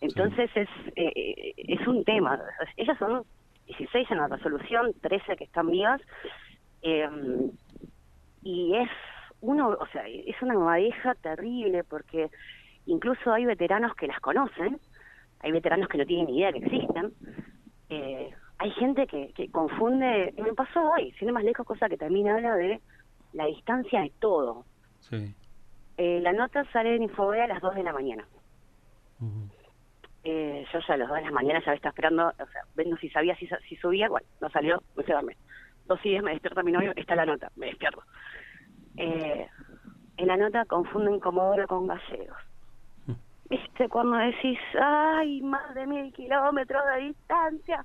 Entonces 0.00 0.48
es, 0.54 0.68
eh, 0.94 1.12
eh, 1.16 1.54
es 1.56 1.86
un 1.88 2.04
tema. 2.04 2.40
Ellas 2.76 2.96
son 2.98 3.24
16 3.66 4.10
en 4.10 4.18
la 4.18 4.28
resolución, 4.28 4.94
13 5.00 5.36
que 5.36 5.44
están 5.44 5.70
vivas, 5.70 6.00
eh, 6.82 7.08
y 8.42 8.76
es 8.76 8.88
uno, 9.40 9.70
o 9.70 9.86
sea, 9.88 10.06
es 10.06 10.40
una 10.40 10.54
madeja 10.54 11.14
terrible 11.16 11.84
porque 11.84 12.30
incluso 12.86 13.32
hay 13.32 13.44
veteranos 13.44 13.94
que 13.94 14.06
las 14.06 14.20
conocen, 14.20 14.78
hay 15.40 15.52
veteranos 15.52 15.88
que 15.88 15.98
no 15.98 16.06
tienen 16.06 16.26
ni 16.26 16.38
idea 16.38 16.52
que 16.52 16.58
existen, 16.58 17.12
eh, 17.90 18.30
hay 18.58 18.70
gente 18.72 19.06
que, 19.06 19.32
que 19.34 19.50
confunde, 19.50 20.32
y 20.36 20.42
me 20.42 20.54
pasó 20.54 20.92
hoy, 20.92 21.12
sin 21.18 21.30
más 21.32 21.44
lejos, 21.44 21.66
cosa 21.66 21.88
que 21.88 21.96
también 21.96 22.28
habla 22.28 22.54
de 22.54 22.80
la 23.32 23.46
distancia 23.46 24.00
de 24.00 24.12
todo. 24.18 24.64
Sí. 25.00 25.34
Eh, 25.98 26.20
la 26.20 26.32
nota 26.32 26.64
sale 26.72 26.94
en 26.94 27.04
Infobea 27.04 27.44
a 27.44 27.48
las 27.48 27.60
2 27.60 27.74
de 27.74 27.82
la 27.82 27.92
mañana. 27.92 28.26
Eh, 30.28 30.66
yo 30.72 30.80
ya 30.80 30.94
a 30.94 30.96
las 30.96 31.08
dos 31.08 31.18
de 31.18 31.22
la 31.22 31.30
mañana 31.30 31.62
ya 31.64 31.72
estaba 31.72 31.90
esperando, 31.90 32.26
o 32.26 32.46
sea, 32.46 32.62
viendo 32.74 32.96
si 32.96 33.08
sabía 33.10 33.36
si, 33.36 33.48
si 33.68 33.76
subía, 33.76 34.08
bueno, 34.08 34.26
no 34.40 34.50
salió, 34.50 34.82
me 34.96 35.04
fui 35.04 35.12
a 35.12 35.18
dormir. 35.18 35.36
Dos 35.86 36.02
días 36.02 36.20
me 36.20 36.32
despierta 36.32 36.64
mi 36.64 36.72
novio, 36.72 36.92
está 36.96 37.14
la 37.14 37.26
nota, 37.26 37.52
me 37.54 37.66
despierto. 37.66 38.02
Eh, 38.96 39.46
en 40.16 40.26
la 40.26 40.36
nota 40.36 40.64
confunden 40.64 41.20
Comodoro 41.20 41.68
con 41.68 41.86
Gallegos. 41.86 42.38
Mm. 43.06 43.12
¿Viste? 43.50 43.88
Cuando 43.88 44.16
decís, 44.16 44.58
ay, 44.82 45.42
más 45.42 45.72
de 45.76 45.86
mil 45.86 46.12
kilómetros 46.12 46.82
de 46.92 47.02
distancia. 47.02 47.84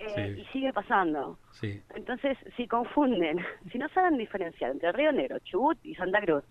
Eh, 0.00 0.36
y 0.36 0.44
sigue 0.46 0.72
pasando. 0.72 1.38
Sí. 1.52 1.80
Entonces, 1.94 2.36
si 2.56 2.66
confunden, 2.66 3.38
si 3.70 3.78
no 3.78 3.88
saben 3.90 4.18
diferenciar 4.18 4.72
entre 4.72 4.90
Río 4.90 5.12
Negro, 5.12 5.38
Chubut 5.44 5.78
y 5.84 5.94
Santa 5.94 6.20
Cruz, 6.22 6.42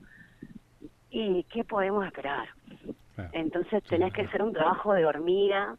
¿y 1.10 1.44
qué 1.52 1.66
podemos 1.66 2.06
esperar? 2.06 2.48
Entonces 3.32 3.84
tenés 3.84 4.14
que 4.14 4.24
hacer 4.24 4.42
un 4.42 4.54
trabajo 4.54 4.94
de 4.94 5.06
hormiga 5.06 5.76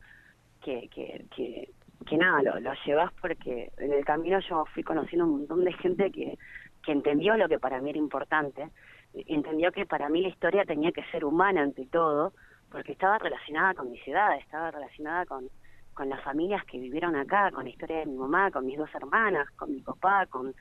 que, 0.62 0.88
que, 0.88 1.26
que, 1.34 1.70
que 2.06 2.16
nada, 2.16 2.42
lo, 2.42 2.60
lo 2.60 2.72
llevas 2.86 3.12
porque 3.20 3.70
en 3.78 3.92
el 3.92 4.04
camino 4.04 4.38
yo 4.40 4.64
fui 4.72 4.82
conociendo 4.82 5.24
un 5.24 5.38
montón 5.38 5.64
de 5.64 5.72
gente 5.72 6.10
que, 6.10 6.38
que 6.84 6.92
entendió 6.92 7.36
lo 7.36 7.48
que 7.48 7.58
para 7.58 7.80
mí 7.80 7.90
era 7.90 7.98
importante, 7.98 8.68
entendió 9.12 9.72
que 9.72 9.86
para 9.86 10.08
mí 10.08 10.22
la 10.22 10.28
historia 10.28 10.64
tenía 10.64 10.92
que 10.92 11.04
ser 11.04 11.24
humana 11.24 11.62
ante 11.62 11.86
todo, 11.86 12.32
porque 12.70 12.92
estaba 12.92 13.18
relacionada 13.18 13.74
con 13.74 13.90
mi 13.90 13.98
ciudad, 13.98 14.36
estaba 14.36 14.70
relacionada 14.70 15.26
con, 15.26 15.48
con 15.94 16.08
las 16.08 16.22
familias 16.22 16.64
que 16.64 16.78
vivieron 16.78 17.16
acá, 17.16 17.50
con 17.52 17.64
la 17.64 17.70
historia 17.70 17.98
de 17.98 18.06
mi 18.06 18.16
mamá, 18.16 18.50
con 18.50 18.66
mis 18.66 18.76
dos 18.76 18.92
hermanas, 18.94 19.48
con 19.52 19.72
mi 19.72 19.80
papá, 19.80 20.26
con 20.26 20.54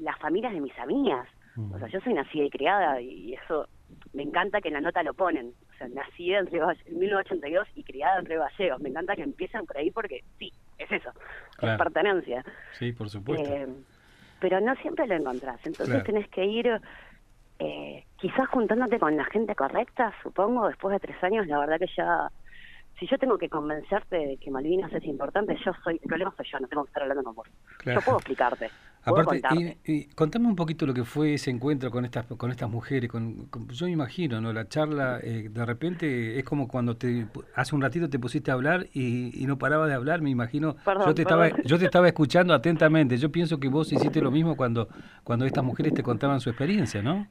las 0.00 0.18
familias 0.18 0.52
de 0.52 0.60
mis 0.60 0.78
amigas. 0.78 1.28
O 1.74 1.78
sea, 1.78 1.88
yo 1.88 2.00
soy 2.00 2.14
nacida 2.14 2.44
y 2.44 2.50
criada 2.50 3.00
y 3.00 3.34
eso 3.34 3.68
me 4.12 4.22
encanta 4.22 4.60
que 4.60 4.68
en 4.68 4.74
la 4.74 4.80
nota 4.80 5.02
lo 5.02 5.14
ponen. 5.14 5.54
O 5.72 5.78
sea, 5.78 5.88
nacida 5.88 6.38
en, 6.38 6.48
en 6.48 6.98
1982 6.98 7.68
y 7.74 7.84
criada 7.84 8.18
en 8.18 8.26
Río 8.26 8.40
Gallegos. 8.40 8.80
Me 8.80 8.88
encanta 8.88 9.16
que 9.16 9.22
empiecen 9.22 9.66
por 9.66 9.76
ahí 9.76 9.90
porque 9.90 10.24
sí, 10.38 10.52
es 10.78 10.90
eso, 10.90 11.10
es 11.60 11.78
pertenencia. 11.78 12.44
Sí, 12.78 12.92
por 12.92 13.08
supuesto. 13.08 13.48
Eh, 13.48 13.68
pero 14.40 14.60
no 14.60 14.74
siempre 14.76 15.06
lo 15.06 15.14
encontrás. 15.14 15.60
Entonces 15.64 16.02
tenés 16.04 16.28
que 16.28 16.44
ir 16.44 16.80
eh, 17.58 18.04
quizás 18.16 18.48
juntándote 18.48 18.98
con 18.98 19.16
la 19.16 19.24
gente 19.24 19.54
correcta, 19.54 20.12
supongo, 20.22 20.68
después 20.68 20.92
de 20.92 21.06
tres 21.06 21.22
años, 21.22 21.46
la 21.46 21.60
verdad 21.60 21.78
que 21.78 21.90
ya 21.96 22.28
si 22.98 23.06
yo 23.06 23.18
tengo 23.18 23.38
que 23.38 23.48
convencerte 23.48 24.16
de 24.16 24.36
que 24.36 24.50
Malvinas 24.50 24.92
es 24.92 25.04
importante, 25.04 25.56
yo 25.64 25.72
soy, 25.82 25.94
el 25.94 26.08
problema 26.08 26.32
soy 26.36 26.46
yo, 26.50 26.60
no 26.60 26.68
tengo 26.68 26.84
que 26.84 26.90
estar 26.90 27.02
hablando 27.02 27.24
con 27.24 27.34
vos. 27.34 27.48
Yo 27.84 28.00
puedo 28.00 28.18
explicarte. 28.18 28.70
Aparte, 29.04 29.78
y, 29.84 30.04
contame 30.14 30.46
un 30.46 30.56
poquito 30.56 30.86
lo 30.86 30.94
que 30.94 31.04
fue 31.04 31.34
ese 31.34 31.50
encuentro 31.50 31.90
con 31.90 32.04
estas 32.04 32.26
con 32.26 32.50
estas 32.50 32.70
mujeres. 32.70 33.10
Con, 33.10 33.48
yo 33.68 33.86
me 33.86 33.92
imagino, 33.92 34.40
¿no? 34.40 34.52
La 34.52 34.68
charla, 34.68 35.18
eh, 35.22 35.48
de 35.50 35.66
repente 35.66 36.38
es 36.38 36.44
como 36.44 36.68
cuando 36.68 36.96
te 36.96 37.26
hace 37.54 37.74
un 37.74 37.82
ratito 37.82 38.08
te 38.08 38.18
pusiste 38.18 38.50
a 38.50 38.54
hablar 38.54 38.86
y, 38.94 39.44
no 39.46 39.58
paraba 39.58 39.86
de 39.86 39.94
hablar. 39.94 40.20
Me 40.20 40.30
imagino. 40.30 40.76
yo 41.06 41.14
te 41.14 41.22
estaba 41.22 41.48
yo 41.64 41.78
te 41.78 41.84
estaba 41.84 42.06
escuchando 42.08 42.54
atentamente. 42.54 43.16
Yo 43.16 43.30
pienso 43.30 43.58
que 43.58 43.68
vos 43.68 43.92
hiciste 43.92 44.20
lo 44.20 44.30
mismo 44.30 44.56
cuando 44.56 44.88
cuando 45.24 45.44
estas 45.46 45.64
mujeres 45.64 45.94
te 45.94 46.02
contaban 46.02 46.40
su 46.40 46.50
experiencia, 46.50 47.02
¿no? 47.02 47.26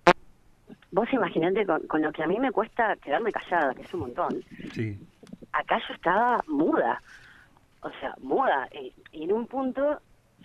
Vos 0.91 1.07
imaginate 1.13 1.65
con, 1.65 1.81
con 1.87 2.01
lo 2.01 2.11
que 2.11 2.21
a 2.23 2.27
mí 2.27 2.37
me 2.37 2.51
cuesta 2.51 2.97
quedarme 2.97 3.31
callada, 3.31 3.73
que 3.73 3.83
es 3.83 3.93
un 3.93 4.01
montón. 4.01 4.43
Sí 4.73 4.99
acá 5.53 5.79
yo 5.87 5.93
estaba 5.93 6.43
muda, 6.47 7.01
o 7.81 7.89
sea, 7.99 8.15
muda. 8.21 8.67
Y, 8.73 9.23
en 9.23 9.33
un 9.33 9.47
punto, 9.47 9.99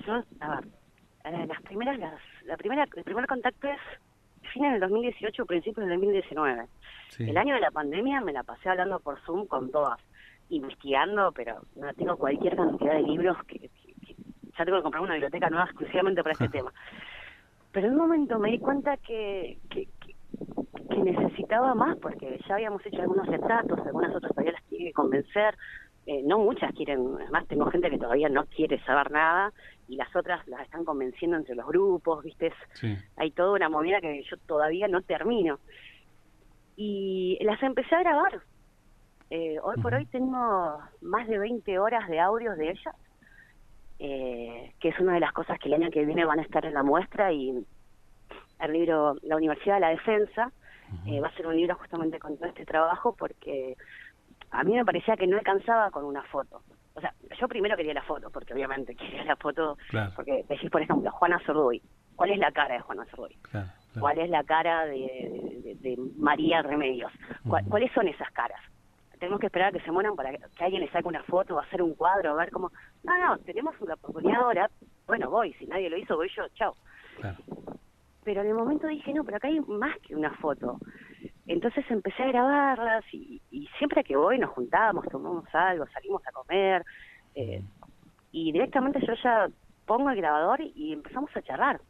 yo, 0.06 0.22
a 0.40 0.56
ver, 0.56 0.64
las 1.30 1.62
primeras, 1.62 1.98
las, 1.98 2.20
la 2.44 2.56
primera, 2.56 2.84
el 2.94 3.04
primer 3.04 3.26
contacto 3.26 3.68
es 3.68 3.78
fines 4.52 4.72
del 4.72 4.80
2018, 4.80 5.46
principios 5.46 5.86
del 5.86 5.96
2019. 5.96 6.66
El 7.18 7.36
año 7.36 7.54
de 7.54 7.60
la 7.60 7.70
pandemia 7.70 8.20
me 8.20 8.32
la 8.32 8.42
pasé 8.42 8.68
hablando 8.68 9.00
por 9.00 9.20
Zoom 9.20 9.46
con 9.46 9.70
todas, 9.70 10.00
investigando, 10.50 11.32
pero 11.32 11.62
no 11.76 11.92
tengo 11.94 12.16
cualquier 12.16 12.56
cantidad 12.56 12.94
de 12.94 13.02
libros 13.02 13.36
que, 13.44 13.70
ya 14.58 14.64
tengo 14.64 14.78
que 14.78 14.82
comprar 14.82 15.02
una 15.02 15.14
biblioteca 15.14 15.50
nueva 15.50 15.66
exclusivamente 15.66 16.22
para 16.22 16.32
este 16.32 16.48
tema. 16.56 16.72
Pero 17.72 17.88
en 17.88 17.92
un 17.94 17.98
momento 17.98 18.38
me 18.38 18.50
di 18.50 18.58
cuenta 18.58 18.96
que, 18.96 19.58
que, 19.68 19.88
que 20.90 20.96
necesitaba 20.96 21.74
más, 21.74 21.96
porque 21.98 22.40
ya 22.48 22.54
habíamos 22.54 22.84
hecho 22.86 23.02
algunos 23.02 23.26
retratos, 23.26 23.78
algunas 23.80 24.14
otras 24.14 24.32
todavía 24.32 24.52
las 24.52 24.64
tiene 24.64 24.86
que 24.86 24.92
convencer, 24.92 25.56
eh, 26.06 26.22
no 26.24 26.38
muchas 26.38 26.72
quieren, 26.72 27.16
además 27.20 27.46
tengo 27.48 27.68
gente 27.70 27.90
que 27.90 27.98
todavía 27.98 28.28
no 28.28 28.46
quiere 28.46 28.78
saber 28.84 29.10
nada 29.10 29.52
y 29.88 29.96
las 29.96 30.14
otras 30.14 30.46
las 30.46 30.60
están 30.60 30.84
convenciendo 30.84 31.36
entre 31.36 31.56
los 31.56 31.66
grupos, 31.66 32.22
¿viste? 32.22 32.52
Hay 33.16 33.32
toda 33.32 33.52
una 33.52 33.68
movida 33.68 34.00
que 34.00 34.22
yo 34.22 34.36
todavía 34.46 34.86
no 34.86 35.02
termino. 35.02 35.58
Y 36.76 37.38
las 37.40 37.60
empecé 37.62 37.94
a 37.94 38.00
grabar. 38.00 38.40
Eh, 39.30 39.58
hoy 39.62 39.76
por 39.82 39.94
hoy 39.94 40.06
tengo 40.06 40.78
más 41.00 41.26
de 41.26 41.38
20 41.38 41.78
horas 41.80 42.08
de 42.08 42.20
audios 42.20 42.56
de 42.56 42.70
ellas, 42.70 42.94
eh, 43.98 44.72
que 44.78 44.90
es 44.90 45.00
una 45.00 45.14
de 45.14 45.20
las 45.20 45.32
cosas 45.32 45.58
que 45.58 45.68
el 45.68 45.74
año 45.74 45.90
que 45.90 46.04
viene 46.04 46.24
van 46.24 46.38
a 46.38 46.42
estar 46.42 46.64
en 46.64 46.74
la 46.74 46.84
muestra 46.84 47.32
y 47.32 47.64
el 48.60 48.72
libro 48.72 49.16
La 49.22 49.36
Universidad 49.36 49.74
de 49.74 49.80
la 49.80 49.88
Defensa, 49.88 50.52
eh, 51.06 51.20
va 51.20 51.28
a 51.28 51.34
ser 51.34 51.48
un 51.48 51.56
libro 51.56 51.74
justamente 51.74 52.20
con 52.20 52.36
todo 52.36 52.48
este 52.48 52.64
trabajo 52.64 53.16
porque 53.18 53.76
a 54.50 54.64
mí 54.64 54.74
me 54.74 54.84
parecía 54.84 55.16
que 55.16 55.26
no 55.26 55.36
alcanzaba 55.36 55.90
con 55.90 56.04
una 56.04 56.22
foto. 56.24 56.62
O 56.94 57.00
sea, 57.00 57.12
yo 57.38 57.46
primero 57.46 57.76
quería 57.76 57.94
la 57.94 58.02
foto, 58.02 58.30
porque 58.30 58.54
obviamente 58.54 58.94
quería 58.96 59.24
la 59.24 59.36
foto, 59.36 59.76
porque 60.14 60.44
decís, 60.48 60.70
por 60.70 60.82
ejemplo, 60.82 61.10
Juana 61.10 61.40
Zorduy. 61.44 61.82
¿Cuál 62.14 62.30
es 62.30 62.38
la 62.38 62.50
cara 62.50 62.74
de 62.74 62.80
Juana 62.80 63.04
Zorduy? 63.06 63.36
¿Cuál 63.98 64.18
es 64.18 64.30
la 64.30 64.42
cara 64.44 64.86
de, 64.86 65.98
María 66.16 66.62
Remedios? 66.62 67.12
¿Cuáles 67.68 67.92
son 67.92 68.08
esas 68.08 68.30
caras? 68.32 68.60
Tenemos 69.18 69.40
que 69.40 69.46
esperar 69.46 69.68
a 69.68 69.72
que 69.72 69.84
se 69.84 69.90
mueran 69.90 70.14
para 70.14 70.30
que, 70.30 70.38
alguien 70.64 70.82
le 70.82 70.90
saque 70.90 71.08
una 71.08 71.22
foto 71.22 71.56
o 71.56 71.58
hacer 71.58 71.82
un 71.82 71.94
cuadro, 71.94 72.32
a 72.32 72.34
ver 72.34 72.50
cómo... 72.50 72.70
No, 73.02 73.18
no, 73.18 73.38
tenemos 73.38 73.74
una 73.80 73.94
oportunidad 73.94 74.42
ahora. 74.42 74.70
Bueno, 75.06 75.30
voy. 75.30 75.54
Si 75.54 75.66
nadie 75.66 75.88
lo 75.88 75.96
hizo, 75.96 76.16
voy 76.16 76.30
yo. 76.36 76.46
Chao 76.54 76.74
pero 78.26 78.40
en 78.40 78.48
el 78.48 78.54
momento 78.54 78.88
dije, 78.88 79.14
no, 79.14 79.22
pero 79.22 79.36
acá 79.36 79.46
hay 79.46 79.60
más 79.60 79.96
que 80.00 80.16
una 80.16 80.32
foto. 80.38 80.80
Entonces 81.46 81.84
empecé 81.90 82.24
a 82.24 82.28
grabarlas 82.28 83.04
y, 83.12 83.40
siempre 83.78 84.02
que 84.02 84.16
voy 84.16 84.38
nos 84.38 84.50
juntábamos, 84.50 85.06
tomamos 85.08 85.44
algo, 85.54 85.86
salimos 85.92 86.22
a 86.26 86.32
comer 86.32 86.84
eh, 87.34 87.62
y 88.32 88.52
directamente 88.52 89.00
yo 89.06 89.14
ya 89.22 89.48
pongo 89.86 90.10
el 90.10 90.16
grabador 90.16 90.60
y, 90.60 90.92
empezamos 90.92 91.30
a 91.36 91.42
charlar. 91.42 91.80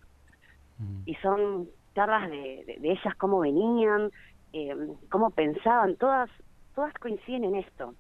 Mm. 0.79 1.03
Y 1.07 1.15
son 1.17 1.69
charlas 1.95 2.31
de, 2.31 2.79
ellas, 2.83 3.15
cómo 3.17 3.41
venían, 3.41 4.11
eh, 4.53 4.77
cómo 5.11 5.31
pensaban, 5.31 5.97
todas, 5.97 6.31
todas 6.75 6.93
coinciden 6.95 7.45
en 7.45 7.57
esto. 7.57 7.95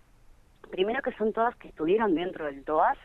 Primero 0.70 1.00
que 1.02 1.12
son 1.12 1.32
todas 1.32 1.56
que 1.56 1.68
estuvieron 1.68 2.14
dentro 2.14 2.44
del 2.44 2.62
TOAS, 2.64 2.98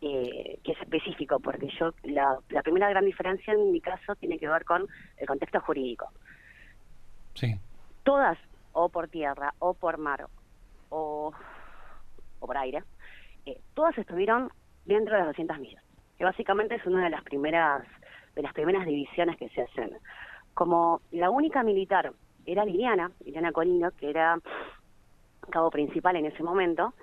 eh, 0.00 0.58
que 0.62 0.72
es 0.72 0.80
específico, 0.80 1.40
porque 1.40 1.68
yo 1.78 1.92
la, 2.04 2.38
primera 2.62 2.88
gran 2.90 3.04
diferencia 3.04 3.52
en 3.52 3.72
mi 3.72 3.80
caso 3.80 4.14
tiene 4.16 4.38
que 4.38 4.48
ver 4.48 4.64
con 4.64 4.86
el 5.16 5.26
contexto 5.26 5.60
jurídico. 5.60 6.08
Sí. 7.34 7.54
Todas, 8.02 8.38
o 8.72 8.88
por 8.88 9.08
tierra, 9.08 9.54
o 9.58 9.74
por 9.74 9.98
mar, 9.98 10.26
o, 10.90 11.32
o 12.40 12.46
por 12.46 12.56
aire, 12.56 12.82
eh, 13.46 13.60
todas 13.74 13.96
estuvieron 13.98 14.50
dentro 14.84 15.14
de 15.14 15.20
las 15.20 15.28
200 15.28 15.58
millas, 15.58 15.84
que 16.18 16.24
básicamente 16.24 16.76
es 16.76 16.86
una 16.86 17.04
de 17.04 17.10
las 17.10 17.22
primeras 17.22 17.84
de 18.34 18.42
las 18.42 18.52
primeras 18.54 18.86
divisiones 18.86 19.36
que 19.36 19.48
se 19.50 19.62
hacen. 19.62 19.98
Como 20.54 21.02
la 21.10 21.30
única 21.30 21.62
militar 21.62 22.12
era 22.46 22.64
Liliana, 22.64 23.10
Liliana 23.24 23.52
Colino, 23.52 23.90
que 23.92 24.10
era 24.10 24.38
cabo 25.50 25.70
principal 25.70 26.16
en 26.16 26.26
ese 26.26 26.42
momento, 26.42 26.94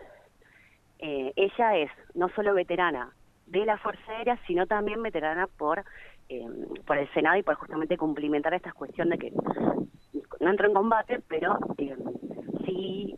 eh, 1.00 1.34
ella 1.36 1.78
es 1.78 1.92
no 2.14 2.30
solo 2.30 2.54
veterana 2.54 3.14
de 3.46 3.66
la 3.66 3.78
Fuerza 3.78 4.12
Aérea, 4.12 4.40
sino 4.48 4.68
también 4.68 5.02
veterana 5.02 5.48
por, 5.48 5.84
eh, 6.30 6.48
por 6.86 6.98
el 6.98 7.12
Senado 7.14 7.38
y 7.38 7.44
por 7.44 7.56
justamente 7.56 7.98
cumplimentar 7.98 8.54
esta 8.54 8.72
cuestión 8.72 9.10
de 9.10 9.18
que 9.18 9.34
no 10.40 10.50
entró 10.50 10.68
en 10.68 10.74
combate, 10.74 11.22
pero 11.28 11.58
eh, 11.78 11.96
sí 12.66 13.18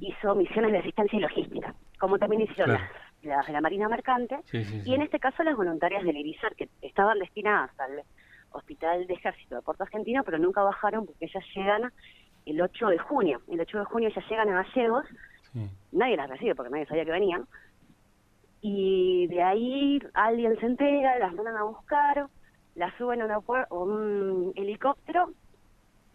hizo 0.00 0.34
misiones 0.34 0.72
de 0.72 0.78
asistencia 0.78 1.18
y 1.18 1.22
logística, 1.22 1.74
como 1.98 2.18
también 2.18 2.42
hicieron 2.42 2.78
las, 3.22 3.46
de 3.46 3.52
la 3.52 3.60
Marina 3.60 3.88
Mercante, 3.88 4.38
y 4.52 4.94
en 4.94 5.02
este 5.02 5.18
caso 5.18 5.42
las 5.42 5.56
voluntarias 5.56 6.04
del 6.04 6.16
IRISAR, 6.16 6.54
que 6.56 6.68
estaban 6.82 7.18
destinadas 7.18 7.70
al 7.78 8.02
Hospital 8.52 9.06
de 9.06 9.14
Ejército 9.14 9.56
de 9.56 9.62
Puerto 9.62 9.84
Argentino, 9.84 10.24
pero 10.24 10.38
nunca 10.38 10.62
bajaron 10.62 11.06
porque 11.06 11.26
ellas 11.26 11.44
llegan 11.54 11.92
el 12.46 12.60
8 12.60 12.88
de 12.88 12.98
junio. 12.98 13.40
El 13.48 13.60
8 13.60 13.78
de 13.78 13.84
junio 13.84 14.08
ellas 14.08 14.24
llegan 14.28 14.48
a 14.48 14.62
Gallegos. 14.62 15.06
Nadie 15.92 16.16
las 16.16 16.30
recibe 16.30 16.54
porque 16.54 16.70
nadie 16.70 16.86
sabía 16.86 17.04
que 17.04 17.10
venían. 17.12 17.46
Y 18.60 19.26
de 19.28 19.42
ahí 19.42 20.00
alguien 20.14 20.58
se 20.58 20.66
entera, 20.66 21.18
las 21.18 21.32
mandan 21.34 21.56
a 21.56 21.62
buscar, 21.62 22.26
las 22.74 22.94
suben 22.96 23.22
a 23.22 23.38
un 23.70 24.52
helicóptero, 24.56 25.32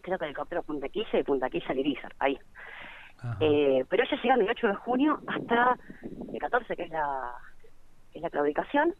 creo 0.06 0.18
que 0.18 0.24
el 0.24 0.30
helicóptero 0.30 0.62
Puntaquilla 0.62 1.18
y 1.18 1.22
Puntaquilla 1.24 1.74
Lirizar, 1.74 2.14
ahí. 2.18 2.38
Eh, 3.40 3.84
pero 3.88 4.04
ellas 4.04 4.22
llegan 4.22 4.38
del 4.38 4.50
8 4.50 4.68
de 4.68 4.74
junio 4.74 5.20
hasta 5.26 5.76
el 6.32 6.38
14, 6.38 6.76
que 6.76 6.82
es 6.84 6.90
la, 6.90 7.32
que 8.12 8.18
es 8.18 8.22
la 8.22 8.30
claudicación, 8.30 8.94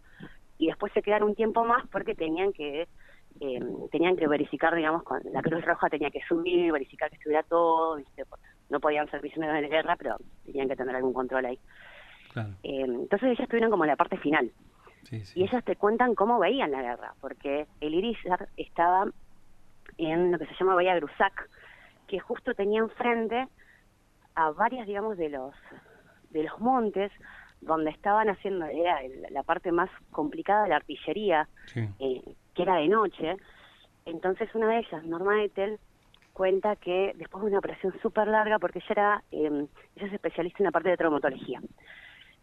y 0.59 0.67
después 0.67 0.93
se 0.93 1.03
quedan 1.03 1.23
un 1.23 1.35
tiempo 1.35 1.65
más 1.65 1.87
porque 1.89 2.15
tenían 2.15 2.53
que 2.53 2.89
eh, 3.41 3.61
tenían 3.93 4.17
que 4.17 4.27
verificar, 4.27 4.75
digamos, 4.75 5.03
con 5.03 5.21
la 5.33 5.43
Cruz 5.43 5.65
Roja 5.65 5.89
tenía 5.91 6.11
que 6.11 6.23
subir, 6.27 6.73
verificar 6.73 7.11
que 7.11 7.17
estuviera 7.17 7.43
todo, 7.43 7.97
¿viste? 7.97 8.25
no 8.71 8.81
podían 8.81 9.09
ser 9.11 9.21
prisioneros 9.21 9.61
de 9.61 9.69
guerra, 9.69 9.95
pero 9.97 10.17
tenían 10.45 10.69
que 10.69 10.77
tener 10.77 10.97
algún 10.97 11.13
control 11.13 11.45
ahí. 11.45 11.59
Eh, 12.63 12.83
entonces 12.85 13.31
ellas 13.31 13.41
estuvieron 13.41 13.71
como 13.71 13.85
en 13.85 13.91
la 13.91 13.97
parte 13.97 14.17
final. 14.17 14.51
Y 15.35 15.45
ellas 15.45 15.65
te 15.65 15.77
cuentan 15.77 16.17
cómo 16.17 16.41
veían 16.41 16.73
la 16.73 16.83
guerra, 16.83 17.15
porque 17.21 17.67
el 17.81 17.95
Irizar 17.95 18.49
estaba 18.57 19.07
en 19.99 20.33
lo 20.33 20.39
que 20.39 20.47
se 20.47 20.55
llama 20.55 20.75
Bahía 20.75 20.97
Grusac, 20.97 21.49
que 22.07 22.21
justo 22.21 22.55
tenía 22.55 22.81
enfrente 22.81 23.49
a 24.35 24.51
varias, 24.51 24.87
digamos, 24.87 25.17
de 25.17 25.31
los 25.31 25.55
de 26.31 26.43
los 26.43 26.59
montes 26.61 27.11
donde 27.61 27.91
estaban 27.91 28.29
haciendo, 28.29 28.67
era 28.67 29.01
la 29.31 29.43
parte 29.43 29.73
más 29.73 29.89
complicada 30.11 30.65
de 30.65 30.69
la 30.69 30.77
artillería, 30.77 31.49
eh, 31.75 32.23
que 32.55 32.63
era 32.63 32.77
de 32.77 32.89
noche. 32.89 33.37
Entonces 34.05 34.55
una 34.55 34.69
de 34.69 34.79
ellas, 34.81 35.05
Norma 35.05 35.43
Ethel, 35.43 35.79
cuenta 36.33 36.77
que 36.77 37.13
después 37.17 37.43
de 37.43 37.51
una 37.51 37.59
operación 37.59 37.95
súper 38.03 38.29
larga, 38.29 38.59
porque 38.59 38.81
ella 38.81 38.91
era, 38.91 39.23
eh, 39.33 39.67
ella 39.97 40.07
es 40.07 40.13
especialista 40.13 40.59
en 40.59 40.67
la 40.67 40.71
parte 40.71 40.91
de 40.91 40.97
traumatología, 40.97 41.61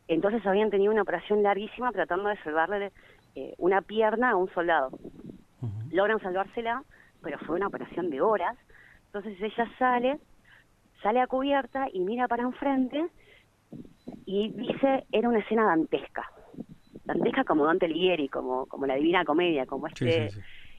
entonces 0.07 0.45
habían 0.45 0.69
tenido 0.69 0.91
una 0.91 1.03
operación 1.03 1.43
larguísima 1.43 1.91
tratando 1.91 2.29
de 2.29 2.37
salvarle 2.43 2.91
eh, 3.35 3.53
una 3.57 3.81
pierna 3.81 4.31
a 4.31 4.35
un 4.35 4.49
soldado. 4.53 4.91
Logran 5.91 6.19
salvársela, 6.19 6.83
pero 7.23 7.39
fue 7.39 7.55
una 7.55 7.67
operación 7.67 8.09
de 8.09 8.21
horas. 8.21 8.57
Entonces 9.07 9.39
ella 9.41 9.67
sale, 9.79 10.19
sale 11.01 11.21
a 11.21 11.27
cubierta 11.27 11.87
y 11.91 11.99
mira 11.99 12.27
para 12.27 12.43
enfrente 12.43 13.07
y 14.25 14.49
dice, 14.49 15.05
era 15.11 15.29
una 15.29 15.39
escena 15.39 15.65
dantesca. 15.65 16.29
Dantesca 17.05 17.43
como 17.43 17.65
Dante 17.65 17.85
Alighieri, 17.85 18.29
como, 18.29 18.65
como 18.67 18.85
la 18.85 18.95
Divina 18.95 19.25
Comedia, 19.25 19.65
como 19.65 19.87
este, 19.87 20.29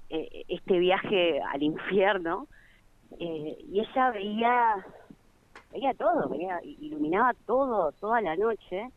eh, 0.08 0.44
este 0.48 0.78
viaje 0.78 1.40
al 1.40 1.62
infierno. 1.62 2.48
Eh, 3.18 3.56
y 3.68 3.80
ella 3.80 4.10
veía, 4.10 4.86
veía 5.72 5.94
todo, 5.94 6.28
veía, 6.28 6.60
iluminaba 6.62 7.32
todo, 7.46 7.92
toda 7.92 8.20
la 8.20 8.36
noche 8.36 8.88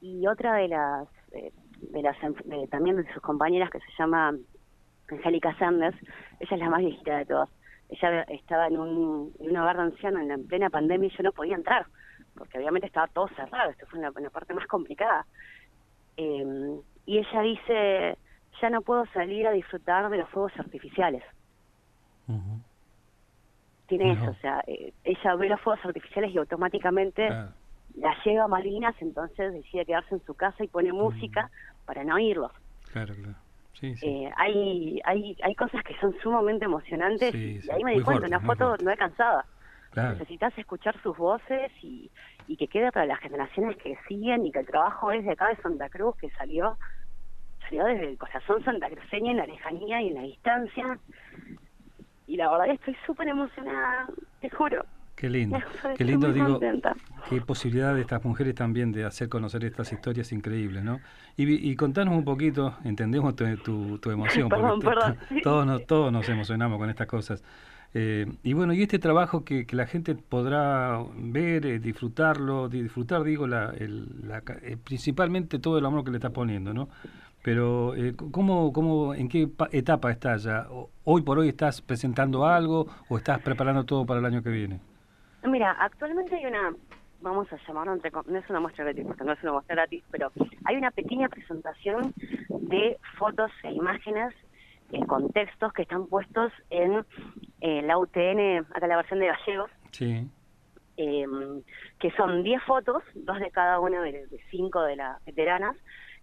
y 0.00 0.26
otra 0.26 0.54
de 0.54 0.68
las, 0.68 1.08
eh, 1.32 1.52
de 1.80 2.02
las 2.02 2.16
también 2.70 2.96
de 2.96 3.12
sus 3.12 3.22
compañeras 3.22 3.70
que 3.70 3.80
se 3.80 3.92
llama 3.98 4.32
Angélica 5.08 5.56
Sanders, 5.58 5.96
ella 6.40 6.56
es 6.56 6.58
la 6.58 6.70
más 6.70 6.80
viejita 6.80 7.18
de 7.18 7.26
todas. 7.26 7.48
Ella 7.88 8.22
estaba 8.22 8.66
en 8.66 8.78
un, 8.78 9.32
en 9.38 9.50
un 9.50 9.56
hogar 9.56 9.76
de 9.76 9.82
ancianos 9.82 10.22
en, 10.22 10.28
la, 10.28 10.38
plena 10.38 10.70
pandemia 10.70 11.08
y 11.08 11.16
yo 11.16 11.22
no 11.22 11.32
podía 11.32 11.54
entrar, 11.54 11.86
porque 12.36 12.58
obviamente 12.58 12.88
estaba 12.88 13.06
todo 13.08 13.28
cerrado, 13.28 13.70
esto 13.70 13.86
fue 13.86 14.00
una, 14.00 14.30
parte 14.30 14.54
más 14.54 14.66
complicada. 14.66 15.24
Em, 16.16 16.80
y 17.04 17.18
ella 17.18 17.40
dice, 17.42 18.18
ya 18.60 18.70
no 18.70 18.82
puedo 18.82 19.06
salir 19.12 19.46
a 19.46 19.52
disfrutar 19.52 20.10
de 20.10 20.18
los 20.18 20.28
fuegos 20.30 20.52
artificiales. 20.58 21.22
Tiene 23.86 24.12
eso, 24.12 24.30
o 24.30 24.34
sea, 24.40 24.64
eh, 24.66 24.92
ella 25.04 25.36
ve 25.36 25.48
los 25.48 25.60
fuegos 25.60 25.84
artificiales 25.84 26.34
y 26.34 26.38
automáticamente 26.38 27.28
la 27.28 28.14
lleva 28.24 28.44
a 28.44 28.48
Malvinas, 28.48 28.94
entonces 29.00 29.52
decide 29.52 29.86
quedarse 29.86 30.16
en 30.16 30.24
su 30.24 30.34
casa 30.34 30.64
y 30.64 30.68
pone 30.68 30.92
música 30.92 31.50
para 31.84 32.02
no 32.02 32.16
oírlos. 32.16 32.50
Claro, 32.92 33.14
claro. 33.14 33.45
Sí, 33.80 33.94
sí. 33.96 34.06
Eh, 34.06 34.32
hay, 34.36 35.00
hay, 35.04 35.36
hay 35.42 35.54
cosas 35.54 35.82
que 35.84 35.94
son 35.98 36.14
sumamente 36.22 36.64
emocionantes 36.64 37.34
y 37.34 37.60
ahí 37.70 37.84
me 37.84 37.94
di 37.94 38.02
cuenta, 38.02 38.26
una 38.26 38.40
foto 38.40 38.76
no 38.82 38.90
he 38.90 38.96
cansada. 38.96 39.44
Necesitas 39.94 40.56
escuchar 40.58 40.94
sus 41.02 41.16
voces 41.16 41.72
y, 41.82 42.10
y 42.46 42.56
que 42.56 42.68
quede 42.68 42.92
para 42.92 43.06
las 43.06 43.18
generaciones 43.20 43.76
que 43.78 43.96
siguen 44.06 44.44
y 44.44 44.52
que 44.52 44.58
el 44.58 44.66
trabajo 44.66 45.10
es 45.10 45.24
de 45.24 45.32
acá 45.32 45.48
de 45.48 45.56
Santa 45.56 45.88
Cruz, 45.88 46.16
que 46.16 46.30
salió 46.30 46.76
salió 47.62 47.84
desde 47.84 48.10
el 48.10 48.18
corazón 48.18 48.62
santacruceño 48.64 49.32
en 49.32 49.38
la 49.38 49.46
lejanía 49.46 50.02
y 50.02 50.08
en 50.08 50.14
la 50.14 50.22
distancia. 50.22 50.98
Y 52.26 52.36
la 52.36 52.50
verdad 52.50 52.68
estoy 52.70 52.96
súper 53.06 53.28
emocionada, 53.28 54.06
te 54.40 54.50
juro. 54.50 54.84
Qué 55.16 55.30
lindo, 55.30 55.58
qué 55.96 56.04
lindo 56.04 56.30
digo, 56.30 56.60
qué 57.30 57.40
posibilidad 57.40 57.94
de 57.94 58.02
estas 58.02 58.22
mujeres 58.22 58.54
también 58.54 58.92
de 58.92 59.06
hacer 59.06 59.30
conocer 59.30 59.64
estas 59.64 59.90
historias 59.90 60.30
increíbles, 60.30 60.84
¿no? 60.84 61.00
Y, 61.38 61.70
y 61.70 61.74
contanos 61.74 62.14
un 62.14 62.24
poquito, 62.24 62.74
entendemos 62.84 63.34
tu, 63.34 63.98
tu, 63.98 64.10
emoción, 64.10 64.50
porque 64.50 65.16
todos, 65.42 65.66
nos, 65.66 65.86
todos 65.86 66.12
nos 66.12 66.28
emocionamos 66.28 66.78
con 66.78 66.90
estas 66.90 67.06
cosas. 67.06 67.42
Eh, 67.94 68.26
y 68.42 68.52
bueno, 68.52 68.74
y 68.74 68.82
este 68.82 68.98
trabajo 68.98 69.42
que, 69.42 69.64
que 69.64 69.74
la 69.74 69.86
gente 69.86 70.14
podrá 70.14 71.02
ver, 71.16 71.64
eh, 71.64 71.78
disfrutarlo, 71.78 72.68
disfrutar, 72.68 73.24
digo, 73.24 73.46
la, 73.46 73.72
el, 73.78 74.28
la, 74.28 74.42
eh, 74.62 74.76
principalmente 74.82 75.58
todo 75.58 75.78
el 75.78 75.86
amor 75.86 76.04
que 76.04 76.10
le 76.10 76.18
estás 76.18 76.32
poniendo, 76.32 76.74
¿no? 76.74 76.90
Pero, 77.42 77.94
¿cómo, 78.32 78.72
cómo, 78.72 79.14
¿en 79.14 79.28
qué 79.28 79.48
etapa 79.70 80.10
estás 80.10 80.42
ya? 80.42 80.66
¿Hoy 81.04 81.22
por 81.22 81.38
hoy 81.38 81.48
estás 81.48 81.80
presentando 81.80 82.44
algo 82.44 82.88
o 83.08 83.16
estás 83.16 83.40
preparando 83.40 83.84
todo 83.84 84.04
para 84.04 84.18
el 84.18 84.26
año 84.26 84.42
que 84.42 84.50
viene? 84.50 84.80
Mira, 85.46 85.72
actualmente 85.78 86.34
hay 86.34 86.46
una, 86.46 86.74
vamos 87.20 87.52
a 87.52 87.56
llamarlo 87.66 87.92
entre, 87.92 88.10
no 88.10 88.38
es 88.38 88.50
una 88.50 88.60
muestra 88.60 88.84
gratis 88.84 89.04
porque 89.06 89.24
no 89.24 89.32
es 89.32 89.42
una 89.42 89.52
muestra 89.52 89.76
gratis, 89.76 90.04
pero 90.10 90.32
hay 90.64 90.76
una 90.76 90.90
pequeña 90.90 91.28
presentación 91.28 92.12
de 92.48 92.98
fotos 93.18 93.50
e 93.62 93.72
imágenes 93.72 94.34
en 94.92 95.06
contextos 95.06 95.72
que 95.72 95.82
están 95.82 96.06
puestos 96.06 96.52
en 96.70 97.04
eh, 97.60 97.82
la 97.82 97.98
UTN, 97.98 98.66
acá 98.74 98.86
la 98.86 98.96
versión 98.96 99.20
de 99.20 99.26
Gallegos. 99.26 99.70
Sí. 99.90 100.28
Em, 100.96 101.62
que 101.98 102.10
son 102.12 102.42
10 102.42 102.62
fotos, 102.62 103.02
dos 103.14 103.38
de 103.38 103.50
cada 103.50 103.80
una 103.80 104.00
de, 104.02 104.26
cinco 104.50 104.82
de 104.82 104.96
las 104.96 105.22
veteranas, 105.26 105.76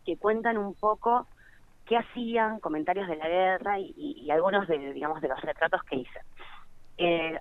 que 0.03 0.17
cuentan 0.17 0.57
un 0.57 0.73
poco 0.73 1.27
qué 1.85 1.97
hacían, 1.97 2.59
comentarios 2.59 3.07
de 3.07 3.17
la 3.17 3.27
guerra 3.27 3.79
y, 3.79 3.93
y, 3.95 4.31
algunos 4.31 4.67
de, 4.67 4.93
digamos, 4.93 5.21
de 5.21 5.27
los 5.27 5.39
retratos 5.41 5.83
que 5.83 5.97
hice. 5.97 6.19
Eh, 6.97 7.37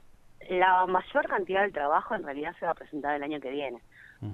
la 0.50 0.86
mayor 0.86 1.28
cantidad 1.28 1.62
del 1.62 1.72
trabajo 1.72 2.14
en 2.14 2.22
realidad 2.22 2.54
se 2.58 2.66
va 2.66 2.72
a 2.72 2.76
presentar 2.76 3.14
el 3.14 3.22
año 3.22 3.40
que 3.40 3.50
viene, 3.50 3.80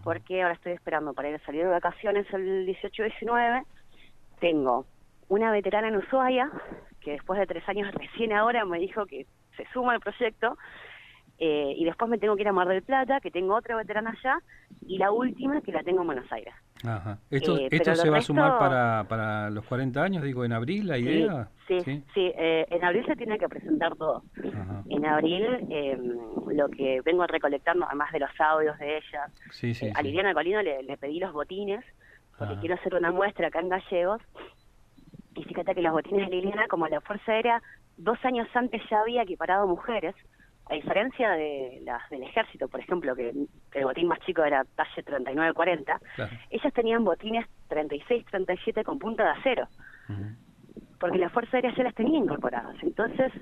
porque 0.04 0.42
ahora 0.42 0.54
estoy 0.54 0.72
esperando 0.72 1.14
para 1.14 1.30
ir 1.30 1.36
a 1.36 1.44
salir 1.44 1.64
de 1.64 1.70
vacaciones 1.70 2.26
el 2.32 2.66
18-19. 2.66 3.64
Tengo 4.40 4.86
una 5.28 5.50
veterana 5.50 5.88
en 5.88 5.96
Ushuaia, 5.96 6.50
que 7.00 7.12
después 7.12 7.38
de 7.38 7.46
tres 7.46 7.68
años 7.68 7.92
recién 7.94 8.32
ahora 8.32 8.64
me 8.64 8.78
dijo 8.78 9.06
que 9.06 9.26
se 9.56 9.66
suma 9.72 9.92
al 9.92 10.00
proyecto, 10.00 10.56
eh, 11.38 11.74
y 11.76 11.84
después 11.84 12.10
me 12.10 12.18
tengo 12.18 12.34
que 12.34 12.42
ir 12.42 12.48
a 12.48 12.52
Mar 12.52 12.68
del 12.68 12.82
Plata, 12.82 13.20
que 13.20 13.30
tengo 13.30 13.54
otra 13.54 13.76
veterana 13.76 14.10
allá, 14.10 14.38
y 14.86 14.98
la 14.98 15.12
última 15.12 15.60
que 15.60 15.72
la 15.72 15.82
tengo 15.82 16.00
en 16.00 16.06
Buenos 16.06 16.32
Aires. 16.32 16.54
Ajá. 16.84 17.18
¿Esto, 17.30 17.58
eh, 17.58 17.68
esto 17.70 17.94
se 17.94 18.10
va 18.10 18.18
a 18.18 18.22
sumar 18.22 18.58
para, 18.58 19.04
para 19.08 19.50
los 19.50 19.64
40 19.64 20.02
años, 20.02 20.22
digo, 20.22 20.44
en 20.44 20.52
abril, 20.52 20.86
la 20.86 20.98
idea? 20.98 21.48
Sí, 21.66 21.80
sí, 21.82 22.32
eh, 22.36 22.66
en 22.70 22.84
abril 22.84 23.04
se 23.06 23.16
tiene 23.16 23.38
que 23.38 23.48
presentar 23.48 23.96
todo. 23.96 24.22
En 24.88 25.04
abril 25.04 25.44
em, 25.70 26.16
lo 26.50 26.68
que 26.68 27.00
vengo 27.04 27.26
recolectando, 27.26 27.84
además 27.86 28.12
de 28.12 28.20
los 28.20 28.30
audios 28.38 28.78
de 28.78 28.98
ella, 28.98 29.26
sí, 29.50 29.74
sí, 29.74 29.90
a 29.92 30.02
Liliana 30.02 30.34
Colino 30.34 30.62
le, 30.62 30.96
pedí 30.96 31.18
los 31.18 31.32
botines, 31.32 31.84
porque 32.38 32.56
quiero 32.60 32.76
hacer 32.76 32.94
una 32.94 33.10
muestra 33.10 33.48
acá 33.48 33.60
en 33.60 33.68
Gallegos, 33.68 34.22
y 35.34 35.42
fíjate 35.44 35.74
que 35.74 35.82
los 35.82 35.92
botines 35.92 36.30
de 36.30 36.36
Liliana, 36.36 36.68
como 36.68 36.86
la 36.86 37.00
Fuerza 37.00 37.32
Aérea, 37.32 37.62
dos 37.96 38.18
años 38.24 38.48
antes 38.54 38.80
ya 38.88 39.00
había 39.00 39.22
equiparado 39.22 39.66
mujeres, 39.66 40.14
a 40.68 40.74
diferencia 40.74 41.30
de 41.30 41.80
las 41.84 42.08
del 42.10 42.22
ejército, 42.22 42.68
por 42.68 42.80
ejemplo, 42.80 43.14
que 43.14 43.30
el 43.30 43.84
botín 43.84 44.06
más 44.06 44.20
chico 44.20 44.44
era 44.44 44.64
talle 44.76 45.04
39-40, 45.04 45.98
ellas 46.50 46.72
tenían 46.74 47.04
botines 47.04 47.46
36-37 47.70 48.84
con 48.84 48.98
punta 48.98 49.24
de 49.24 49.30
acero, 49.30 49.68
porque 51.00 51.18
la 51.18 51.30
Fuerza 51.30 51.56
Aérea 51.56 51.74
ya 51.74 51.84
las 51.84 51.94
tenía 51.94 52.18
incorporadas. 52.18 52.76
Entonces, 52.82 53.32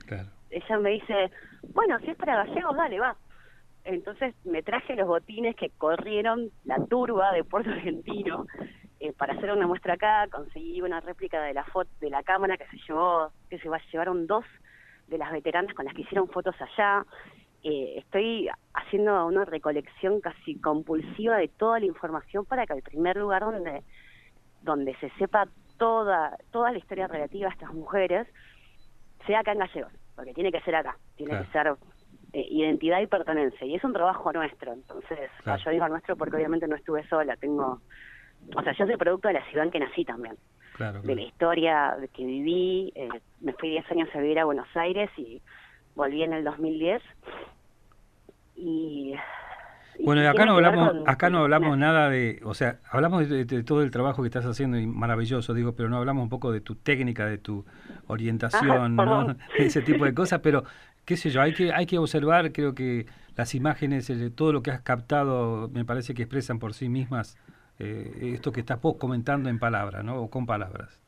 ella 0.50 0.78
me 0.78 0.90
dice, 0.90 1.30
bueno, 1.74 1.98
si 2.00 2.10
es 2.10 2.16
para 2.16 2.44
gallegos, 2.44 2.76
dale, 2.76 3.00
va. 3.00 3.16
Entonces 3.84 4.34
me 4.44 4.62
traje 4.62 4.96
los 4.96 5.06
botines 5.06 5.54
que 5.54 5.70
corrieron 5.70 6.50
la 6.64 6.84
turba 6.86 7.32
de 7.32 7.44
Puerto 7.44 7.70
Argentino 7.70 8.46
eh, 8.98 9.12
para 9.12 9.34
hacer 9.34 9.52
una 9.52 9.66
muestra 9.66 9.94
acá, 9.94 10.26
conseguí 10.30 10.82
una 10.82 11.00
réplica 11.00 11.40
de 11.42 11.54
la 11.54 11.64
foto 11.64 11.90
de 12.00 12.10
la 12.10 12.24
cámara 12.24 12.56
que 12.56 12.66
se 12.66 12.78
llevó, 12.88 13.30
que 13.48 13.58
se 13.58 13.68
llevaron 13.92 14.26
dos 14.26 14.44
de 15.08 15.18
las 15.18 15.32
veteranas 15.32 15.74
con 15.74 15.84
las 15.84 15.94
que 15.94 16.02
hicieron 16.02 16.28
fotos 16.28 16.54
allá. 16.60 17.04
Eh, 17.62 17.94
estoy 17.98 18.48
haciendo 18.74 19.26
una 19.26 19.44
recolección 19.44 20.20
casi 20.20 20.56
compulsiva 20.60 21.36
de 21.36 21.48
toda 21.48 21.80
la 21.80 21.86
información 21.86 22.44
para 22.44 22.66
que 22.66 22.74
el 22.74 22.82
primer 22.82 23.16
lugar 23.16 23.42
donde, 23.42 23.82
donde 24.62 24.94
se 24.96 25.10
sepa 25.18 25.48
toda, 25.78 26.36
toda 26.52 26.72
la 26.72 26.78
historia 26.78 27.08
relativa 27.08 27.48
a 27.48 27.52
estas 27.52 27.72
mujeres 27.74 28.26
sea 29.26 29.40
acá 29.40 29.52
en 29.52 29.58
Gallegos, 29.58 29.92
porque 30.14 30.34
tiene 30.34 30.52
que 30.52 30.60
ser 30.60 30.76
acá, 30.76 30.96
tiene 31.16 31.38
que 31.38 31.46
ser 31.46 31.74
eh, 32.32 32.46
identidad 32.50 33.00
y 33.00 33.06
pertenencia, 33.06 33.66
y 33.66 33.74
es 33.74 33.82
un 33.82 33.92
trabajo 33.92 34.32
nuestro, 34.32 34.72
entonces 34.72 35.18
yo 35.64 35.70
digo 35.70 35.88
nuestro 35.88 36.16
porque 36.16 36.36
obviamente 36.36 36.68
no 36.68 36.76
estuve 36.76 37.06
sola, 37.08 37.36
tengo, 37.36 37.80
o 38.54 38.62
sea, 38.62 38.72
yo 38.74 38.86
soy 38.86 38.96
producto 38.96 39.28
de 39.28 39.34
la 39.34 39.44
ciudad 39.46 39.64
en 39.64 39.72
que 39.72 39.80
nací 39.80 40.04
también 40.04 40.36
de 40.78 41.14
la 41.14 41.22
historia 41.22 41.96
que 42.12 42.24
viví. 42.24 42.92
Eh, 42.94 43.08
me 43.40 43.52
fui 43.54 43.70
10 43.70 43.90
años 43.92 44.08
a 44.14 44.20
vivir 44.20 44.38
a 44.38 44.44
Buenos 44.44 44.68
Aires 44.74 45.10
y 45.16 45.40
volví 45.94 46.22
en 46.22 46.32
el 46.32 46.44
2010. 46.44 47.02
Y 48.56 49.14
bueno, 50.04 50.28
acá 50.28 50.44
no 50.44 50.52
hablamos, 50.52 50.94
acá 51.06 51.30
no 51.30 51.38
hablamos 51.40 51.76
nada 51.78 52.10
de, 52.10 52.40
o 52.44 52.54
sea, 52.54 52.78
hablamos 52.90 53.28
de, 53.28 53.44
todo 53.62 53.82
el 53.82 53.90
trabajo 53.90 54.22
que 54.22 54.28
estás 54.28 54.44
haciendo 54.44 54.78
y 54.78 54.86
maravilloso, 54.86 55.54
digo, 55.54 55.72
pero 55.74 55.88
no 55.88 55.96
hablamos 55.96 56.22
un 56.22 56.28
poco 56.28 56.52
de 56.52 56.60
tu 56.60 56.74
técnica, 56.74 57.26
de 57.26 57.38
tu 57.38 57.64
orientación, 58.06 58.96
¿no? 58.96 59.36
ese 59.58 59.82
tipo 59.82 60.04
de 60.04 60.14
cosas, 60.14 60.40
pero 60.40 60.64
qué 61.04 61.16
sé 61.16 61.30
yo, 61.30 61.40
hay 61.40 61.54
que, 61.54 61.72
hay 61.72 61.86
que 61.86 61.98
observar, 61.98 62.52
creo 62.52 62.74
que 62.74 63.06
las 63.36 63.54
imágenes, 63.54 64.12
todo 64.34 64.52
lo 64.52 64.62
que 64.62 64.70
has 64.70 64.80
captado, 64.80 65.70
me 65.72 65.84
parece 65.84 66.14
que 66.14 66.22
expresan 66.22 66.58
por 66.58 66.74
sí 66.74 66.88
mismas 66.88 67.38
eh, 67.78 68.32
esto 68.34 68.52
que 68.52 68.60
estás 68.60 68.80
vos 68.80 68.96
comentando 68.96 69.48
en 69.48 69.58
palabras, 69.58 70.04
¿no? 70.04 70.16
O 70.22 70.30
con 70.30 70.46
palabras. 70.46 71.00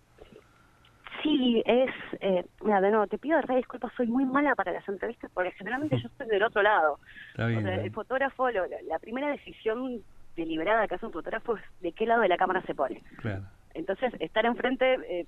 Sí, 1.23 1.63
es, 1.67 1.91
eh, 2.21 2.45
mira, 2.63 2.81
de 2.81 2.91
nuevo, 2.91 3.07
te 3.07 3.19
pido 3.19 3.41
re 3.41 3.57
disculpas, 3.57 3.93
soy 3.97 4.07
muy 4.07 4.25
mala 4.25 4.55
para 4.55 4.73
las 4.73 4.89
entrevistas 4.89 5.31
porque 5.35 5.51
generalmente 5.53 5.99
yo 6.01 6.09
estoy 6.09 6.29
del 6.29 6.43
otro 6.43 6.63
lado. 6.63 6.99
Está 7.31 7.47
bien, 7.47 7.67
el 7.67 7.91
fotógrafo, 7.91 8.51
la, 8.51 8.99
primera 9.01 9.29
decisión 9.29 10.01
deliberada 10.37 10.87
que 10.87 10.95
hace 10.95 11.07
un 11.07 11.13
fotógrafo 11.13 11.57
es 11.57 11.63
de 11.81 11.93
qué 11.93 12.07
lado 12.07 12.23
de 12.23 12.29
la 12.29 12.37
cámara 12.37 12.63
se 12.63 12.75
pone. 12.75 13.03
Claro. 13.17 13.43
Entonces, 13.75 14.13
estar 14.21 14.47
enfrente, 14.47 14.95
eh, 15.09 15.27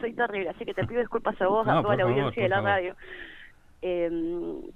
soy 0.00 0.12
terrible, 0.12 0.50
así 0.50 0.64
que 0.64 0.74
te 0.74 0.86
pido 0.86 1.00
disculpas 1.00 1.40
a 1.40 1.46
vos, 1.46 1.66
a 1.66 1.82
toda 1.82 1.96
la 1.96 2.04
audiencia 2.04 2.42
de 2.42 2.48
la 2.48 2.60
radio. 2.60 2.94
Eh, 3.80 4.10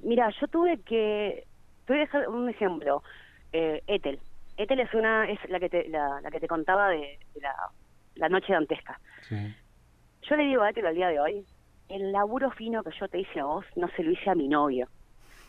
mira, 0.02 0.30
yo 0.40 0.48
tuve 0.48 0.78
que, 0.80 1.44
te 1.84 1.92
voy 1.92 1.98
a 1.98 2.04
dejar 2.04 2.28
un 2.28 2.48
ejemplo, 2.48 3.02
eh, 3.52 3.82
Etel. 3.86 4.18
Etel 4.56 4.80
es 4.80 4.92
una, 4.94 5.28
es 5.28 5.38
la 5.48 5.60
que 5.60 5.68
te, 5.68 5.88
la, 5.88 6.20
que 6.30 6.40
te 6.40 6.48
contaba 6.48 6.88
de, 6.88 7.18
la, 7.40 7.54
la 8.14 8.28
noche 8.28 8.52
dantesca. 8.52 8.98
Sí 9.28 9.36
yo 10.28 10.36
le 10.36 10.44
digo 10.44 10.62
a 10.62 10.70
Etel 10.70 10.86
al 10.86 10.94
día 10.94 11.08
de 11.08 11.20
hoy, 11.20 11.46
el 11.88 12.12
laburo 12.12 12.50
fino 12.50 12.82
que 12.82 12.90
yo 12.98 13.08
te 13.08 13.20
hice 13.20 13.40
a 13.40 13.44
vos 13.44 13.64
no 13.76 13.88
se 13.88 14.02
lo 14.02 14.10
hice 14.10 14.30
a 14.30 14.34
mi 14.34 14.48
novio. 14.48 14.88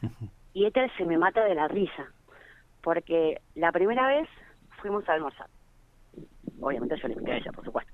y 0.54 0.65
Etel 0.65 0.91
se 0.98 1.06
me 1.06 1.17
mata 1.17 1.43
de 1.43 1.56
la 1.56 1.67
risa, 1.67 2.12
porque 2.82 3.41
la 3.56 3.72
primera 3.72 4.08
vez 4.08 4.28
fuimos 4.82 5.08
a 5.10 5.13
almorzar. 5.13 5.48
Obviamente 6.62 6.98
yo 6.98 7.08
le 7.08 7.15
invité 7.15 7.34
a 7.34 7.38
ella, 7.38 7.52
por 7.52 7.65
supuesto. 7.65 7.91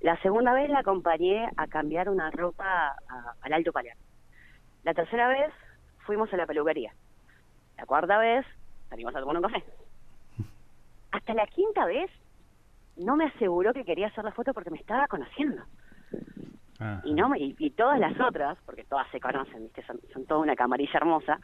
La 0.00 0.20
segunda 0.22 0.52
vez 0.54 0.70
la 0.70 0.80
acompañé 0.80 1.48
a 1.56 1.66
cambiar 1.66 2.08
una 2.08 2.30
ropa 2.30 2.96
al 3.42 3.52
Alto 3.52 3.72
Palear. 3.72 3.96
La 4.84 4.94
tercera 4.94 5.28
vez 5.28 5.52
fuimos 6.06 6.32
a 6.32 6.36
la 6.36 6.46
peluquería. 6.46 6.92
La 7.76 7.86
cuarta 7.86 8.18
vez 8.18 8.46
salimos 8.88 9.14
a 9.14 9.20
tomar 9.20 9.36
un 9.36 9.42
café. 9.42 9.62
Hasta 11.12 11.34
la 11.34 11.46
quinta 11.46 11.84
vez 11.86 12.10
no 12.96 13.16
me 13.16 13.26
aseguró 13.26 13.72
que 13.72 13.84
quería 13.84 14.08
hacer 14.08 14.24
la 14.24 14.32
foto 14.32 14.52
porque 14.52 14.70
me 14.70 14.78
estaba 14.78 15.06
conociendo. 15.08 15.62
Y, 17.04 17.12
no, 17.12 17.32
y, 17.36 17.70
todas 17.72 18.00
las 18.00 18.18
otras, 18.18 18.56
porque 18.64 18.84
todas 18.84 19.06
se 19.10 19.20
conocen, 19.20 19.64
¿viste? 19.64 19.82
Son, 19.82 20.00
son 20.14 20.24
toda 20.24 20.40
una 20.40 20.56
camarilla 20.56 20.94
hermosa, 20.94 21.38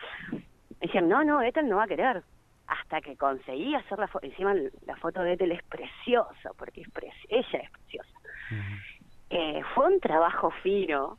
decían, 0.81 1.11
no, 1.11 1.23
no, 1.25 1.43
Ethel 1.43 1.69
no 1.69 1.77
va 1.77 1.85
a 1.85 1.89
querer. 1.89 2.23
Hasta 2.67 3.01
que 3.03 3.17
conseguí 3.17 3.75
hacer 3.75 3.99
la 3.99 4.09
foto, 4.09 4.27
encima 4.27 4.55
la 4.87 4.97
foto 4.97 5.21
de 5.21 5.35
Ethel 5.35 5.53
es 5.53 5.63
preciosa, 5.65 6.51
porque 6.57 6.81
es 6.81 6.89
ella 7.29 7.59
es 7.63 7.71
preciosa. 7.71 8.19
eh, 9.29 9.63
fue 9.75 9.87
un 9.87 10.01
trabajo 10.01 10.51
fino, 10.63 11.19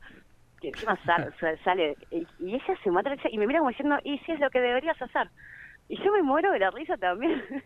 que 0.60 0.70
encima 0.70 0.98
sale, 1.64 1.96
y, 2.10 2.26
ella 2.40 2.78
se 2.84 2.90
mata 2.90 3.16
y 3.30 3.38
me 3.38 3.46
mira 3.46 3.60
como 3.60 3.70
diciendo, 3.70 3.98
y 4.04 4.18
si 4.20 4.32
es 4.32 4.40
lo 4.40 4.50
que 4.50 4.62
deberías 4.62 5.00
hacer. 5.00 5.30
Y 5.90 6.04
yo 6.04 6.12
me 6.12 6.24
muero 6.24 6.52
de 6.52 6.60
la 6.60 6.72
risa 6.72 6.98
también. 6.98 7.44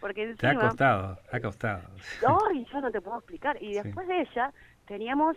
porque 0.00 0.22
encima, 0.22 0.52
te 0.52 0.56
ha 0.56 0.60
costado, 0.60 1.18
ha 1.32 1.40
costado. 1.40 1.82
Ay, 2.50 2.66
yo 2.72 2.80
no 2.80 2.90
te 2.90 3.00
puedo 3.00 3.18
explicar. 3.18 3.62
Y 3.62 3.74
después 3.74 4.06
de 4.06 4.20
ella, 4.20 4.52
teníamos, 4.86 5.36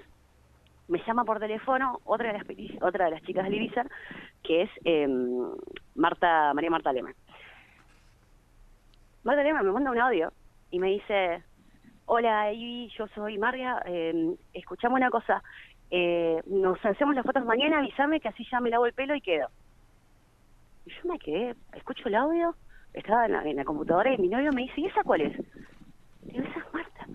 me 0.87 1.01
llama 1.05 1.23
por 1.23 1.39
teléfono 1.39 1.99
otra 2.05 2.31
de 2.31 2.39
las, 2.39 2.81
otra 2.81 3.05
de 3.05 3.11
las 3.11 3.21
chicas 3.23 3.49
de 3.49 3.55
Ibiza, 3.55 3.85
que 4.43 4.63
es 4.63 4.69
em, 4.83 5.51
Marta, 5.95 6.53
María 6.53 6.69
Marta 6.69 6.93
Lema. 6.93 7.13
Marta 9.23 9.43
Lema 9.43 9.61
me 9.61 9.71
manda 9.71 9.91
un 9.91 9.99
audio 9.99 10.31
y 10.71 10.79
me 10.79 10.89
dice, 10.89 11.43
hola 12.05 12.51
Ivy, 12.51 12.91
yo 12.97 13.07
soy 13.09 13.37
María, 13.37 13.81
eh, 13.85 14.35
escuchamos 14.53 14.97
una 14.97 15.09
cosa, 15.09 15.43
eh, 15.91 16.41
nos 16.47 16.83
hacemos 16.85 17.15
las 17.15 17.25
fotos 17.25 17.45
mañana, 17.45 17.79
avísame 17.79 18.19
que 18.19 18.29
así 18.29 18.45
ya 18.49 18.59
me 18.59 18.69
lavo 18.69 18.85
el 18.85 18.93
pelo 18.93 19.13
y 19.13 19.21
quedo. 19.21 19.49
Y 20.85 20.91
yo 20.91 21.09
me 21.09 21.19
quedé, 21.19 21.55
escucho 21.73 22.07
el 22.07 22.15
audio, 22.15 22.55
estaba 22.93 23.25
en 23.25 23.31
la, 23.31 23.43
en 23.43 23.55
la 23.55 23.65
computadora 23.65 24.13
y 24.13 24.17
mi 24.17 24.27
novio 24.27 24.51
me 24.53 24.63
dice, 24.63 24.81
¿y 24.81 24.85
esa 24.85 25.03
cuál 25.03 25.21
es? 25.21 25.39
Y 26.27 26.37
esa 26.37 26.59
es 26.59 26.73
Marta. 26.73 27.07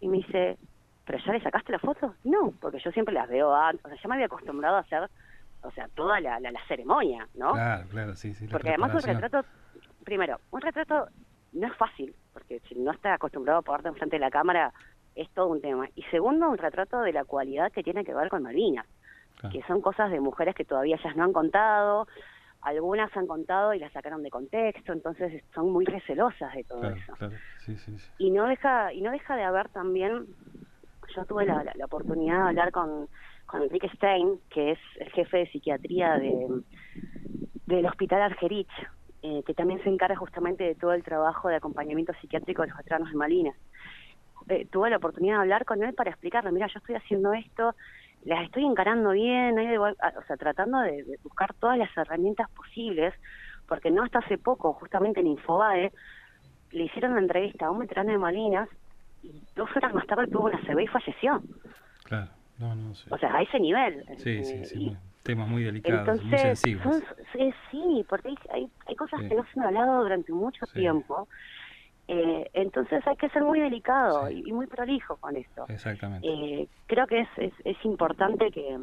Y 0.00 0.08
me 0.08 0.18
dice, 0.18 0.58
¿pero 1.04 1.18
ya 1.18 1.32
le 1.32 1.42
sacaste 1.42 1.72
la 1.72 1.78
foto? 1.78 2.14
No, 2.24 2.52
porque 2.60 2.78
yo 2.78 2.90
siempre 2.92 3.14
las 3.14 3.28
veo 3.28 3.54
antes, 3.54 3.84
o 3.84 3.88
sea, 3.88 3.98
ya 4.00 4.08
me 4.08 4.14
había 4.14 4.26
acostumbrado 4.26 4.76
a 4.76 4.80
hacer, 4.80 5.08
o 5.62 5.70
sea, 5.72 5.88
toda 5.94 6.20
la, 6.20 6.40
la, 6.40 6.66
ceremonia, 6.66 7.28
¿no? 7.34 7.52
Claro, 7.52 7.88
claro, 7.88 8.16
sí, 8.16 8.34
sí. 8.34 8.46
Porque 8.48 8.70
además 8.70 8.94
un 8.94 9.02
retrato, 9.02 9.44
primero, 10.04 10.40
un 10.50 10.60
retrato 10.60 11.08
no 11.52 11.66
es 11.66 11.76
fácil, 11.76 12.14
porque 12.32 12.60
si 12.68 12.74
no 12.76 12.92
estás 12.92 13.14
acostumbrado 13.14 13.60
a 13.60 13.62
ponerte 13.62 13.88
enfrente 13.88 14.16
de 14.16 14.20
la 14.20 14.30
cámara, 14.30 14.72
es 15.14 15.28
todo 15.30 15.48
un 15.48 15.60
tema. 15.60 15.88
Y 15.94 16.02
segundo, 16.04 16.48
un 16.48 16.58
retrato 16.58 17.00
de 17.00 17.12
la 17.12 17.24
cualidad 17.24 17.70
que 17.70 17.82
tiene 17.82 18.04
que 18.04 18.14
ver 18.14 18.28
con 18.28 18.42
Malvinas, 18.42 18.86
que 19.50 19.62
son 19.64 19.80
cosas 19.80 20.10
de 20.10 20.20
mujeres 20.20 20.54
que 20.54 20.64
todavía 20.64 20.96
ellas 20.96 21.16
no 21.16 21.24
han 21.24 21.32
contado, 21.32 22.06
algunas 22.62 23.14
han 23.16 23.26
contado 23.26 23.74
y 23.74 23.78
las 23.78 23.92
sacaron 23.92 24.22
de 24.22 24.30
contexto, 24.30 24.92
entonces 24.92 25.42
son 25.54 25.70
muy 25.70 25.84
recelosas 25.84 26.54
de 26.54 26.64
todo 26.64 26.84
eso. 26.84 27.12
Claro. 27.14 27.36
Sí, 27.58 27.76
sí, 27.76 27.98
sí. 27.98 28.10
Y 28.18 28.30
no 28.30 28.46
deja 28.46 28.92
y 28.92 29.00
no 29.00 29.10
deja 29.10 29.36
de 29.36 29.42
haber 29.42 29.68
también 29.68 30.26
yo 31.14 31.24
tuve 31.26 31.44
la, 31.44 31.64
la, 31.74 31.84
oportunidad 31.84 32.36
de 32.36 32.48
hablar 32.48 32.72
con, 32.72 33.08
con 33.46 33.62
Enrique 33.62 33.90
Stein, 33.94 34.40
que 34.50 34.72
es 34.72 34.78
el 34.98 35.10
jefe 35.10 35.38
de 35.38 35.46
psiquiatría 35.48 36.18
de, 36.18 36.62
del 37.66 37.86
Hospital 37.86 38.22
Argerich, 38.22 38.70
eh, 39.22 39.42
que 39.46 39.54
también 39.54 39.82
se 39.82 39.88
encarga 39.88 40.16
justamente 40.16 40.64
de 40.64 40.74
todo 40.74 40.92
el 40.92 41.02
trabajo 41.02 41.48
de 41.48 41.56
acompañamiento 41.56 42.12
psiquiátrico 42.20 42.62
de 42.62 42.68
los 42.68 42.76
veteranos 42.78 43.10
de 43.10 43.16
Malvinas. 43.16 43.56
Eh, 44.48 44.66
tuve 44.70 44.90
la 44.90 44.96
oportunidad 44.96 45.36
de 45.36 45.40
hablar 45.42 45.64
con 45.64 45.82
él 45.82 45.94
para 45.94 46.10
explicarle, 46.10 46.50
mira, 46.50 46.66
yo 46.66 46.78
estoy 46.78 46.96
haciendo 46.96 47.32
esto, 47.32 47.74
las 48.24 48.44
estoy 48.44 48.64
encarando 48.64 49.10
bien, 49.10 49.58
o 49.58 50.22
sea, 50.26 50.36
tratando 50.36 50.80
de, 50.80 51.04
buscar 51.22 51.54
todas 51.54 51.78
las 51.78 51.90
herramientas 51.96 52.48
posibles, 52.50 53.14
porque 53.66 53.90
no 53.90 54.04
hasta 54.04 54.20
hace 54.20 54.38
poco, 54.38 54.72
justamente 54.74 55.20
en 55.20 55.28
Infobae, 55.28 55.92
le 56.70 56.84
hicieron 56.84 57.12
una 57.12 57.20
entrevista 57.20 57.66
a 57.66 57.70
un 57.70 57.80
veterano 57.80 58.12
de 58.12 58.18
Malvinas 58.18 58.68
y 59.22 59.42
dos 59.54 59.68
horas 59.76 59.94
más 59.94 60.06
tarde 60.06 60.26
tuvo 60.26 60.46
una 60.46 60.60
CB 60.60 60.80
y 60.80 60.86
falleció. 60.86 61.42
Claro, 62.04 62.30
no, 62.58 62.74
no 62.74 62.92
O 63.10 63.18
sea, 63.18 63.34
a 63.36 63.42
ese 63.42 63.60
nivel. 63.60 64.04
Sí, 64.18 64.44
sí, 64.44 64.64
sí. 64.64 64.96
temas 65.22 65.48
muy 65.48 65.64
delicados, 65.64 66.22
muy 66.22 66.38
sensibles. 66.38 67.04
sí, 67.70 68.04
porque 68.08 68.34
hay, 68.50 68.68
hay, 68.86 68.96
cosas 68.96 69.20
que 69.20 69.34
no 69.34 69.44
se 69.44 69.60
han 69.60 69.66
hablado 69.66 70.02
durante 70.02 70.32
mucho 70.32 70.66
tiempo. 70.66 71.28
Eh, 72.08 72.50
entonces 72.52 73.06
hay 73.06 73.16
que 73.16 73.28
ser 73.30 73.42
muy 73.42 73.60
delicado 73.60 74.28
y, 74.30 74.52
muy 74.52 74.66
prolijo 74.66 75.16
con 75.16 75.36
esto. 75.36 75.64
Exactamente. 75.68 76.26
Eh, 76.28 76.68
creo 76.86 77.06
que 77.06 77.20
es, 77.20 77.28
es, 77.36 77.52
es 77.64 77.76
importante 77.84 78.50
que, 78.50 78.76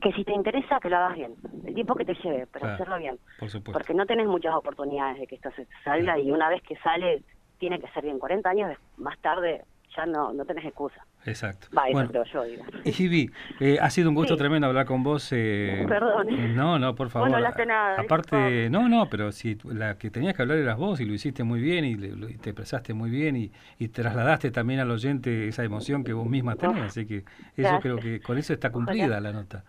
que 0.00 0.12
si 0.12 0.24
te 0.24 0.32
interesa, 0.32 0.80
que 0.80 0.88
lo 0.88 0.96
hagas 0.96 1.14
bien. 1.16 1.34
El 1.64 1.74
tiempo 1.74 1.94
que 1.94 2.04
te 2.04 2.14
lleve, 2.14 2.46
pero 2.46 2.66
hacerlo 2.66 2.98
bien. 2.98 3.18
Por 3.38 3.50
supuesto. 3.50 3.72
Porque 3.72 3.94
no 3.94 4.06
tenés 4.06 4.26
muchas 4.26 4.54
oportunidades 4.54 5.18
de 5.20 5.26
que 5.26 5.36
esto 5.36 5.50
se 5.54 5.66
salga 5.84 6.18
y 6.18 6.30
una 6.30 6.48
vez 6.48 6.62
que 6.62 6.76
sale 6.76 7.22
tiene 7.58 7.78
que 7.78 7.88
ser 7.88 8.04
bien. 8.04 8.18
40 8.18 8.48
años 8.48 8.76
más 8.96 9.18
tarde 9.20 9.64
ya 9.96 10.06
no, 10.06 10.32
no 10.32 10.44
tenés 10.44 10.64
excusa. 10.64 11.04
Exacto. 11.26 11.68
Va, 11.76 11.88
eso 11.88 12.06
creo 12.08 12.24
yo, 12.24 12.44
digo. 12.44 12.64
Y 12.84 13.30
eh, 13.60 13.78
ha 13.80 13.90
sido 13.90 14.08
un 14.10 14.14
gusto 14.14 14.36
tremendo 14.36 14.66
hablar 14.66 14.84
con 14.86 15.02
vos. 15.02 15.28
Eh, 15.32 15.84
Perdón. 15.88 16.28
Eh, 16.28 16.52
no, 16.54 16.78
no, 16.78 16.94
por 16.94 17.08
favor. 17.08 17.30
no 17.30 17.36
hablaste 17.36 17.64
nada. 17.64 18.00
Aparte, 18.00 18.68
no, 18.70 18.88
no, 18.88 19.08
pero 19.08 19.32
si 19.32 19.56
la 19.64 19.96
que 19.96 20.10
tenías 20.10 20.34
que 20.34 20.42
hablar 20.42 20.58
eras 20.58 20.76
vos 20.76 21.00
y 21.00 21.04
lo 21.04 21.14
hiciste 21.14 21.42
muy 21.42 21.60
bien 21.60 21.84
y, 21.84 21.96
te 21.96 22.50
expresaste 22.50 22.92
muy 22.92 23.10
bien 23.10 23.36
y, 23.36 23.52
y, 23.78 23.88
trasladaste 23.88 24.50
también 24.50 24.80
al 24.80 24.90
oyente 24.90 25.48
esa 25.48 25.64
emoción 25.64 26.04
que 26.04 26.12
vos 26.12 26.28
misma 26.28 26.56
tenías. 26.56 26.86
Así 26.88 27.06
que 27.06 27.24
eso 27.56 27.78
creo 27.80 27.96
que 27.96 28.20
con 28.20 28.36
eso 28.36 28.52
está 28.52 28.70
cumplida 28.70 29.20
la 29.20 29.32
nota. 29.32 29.64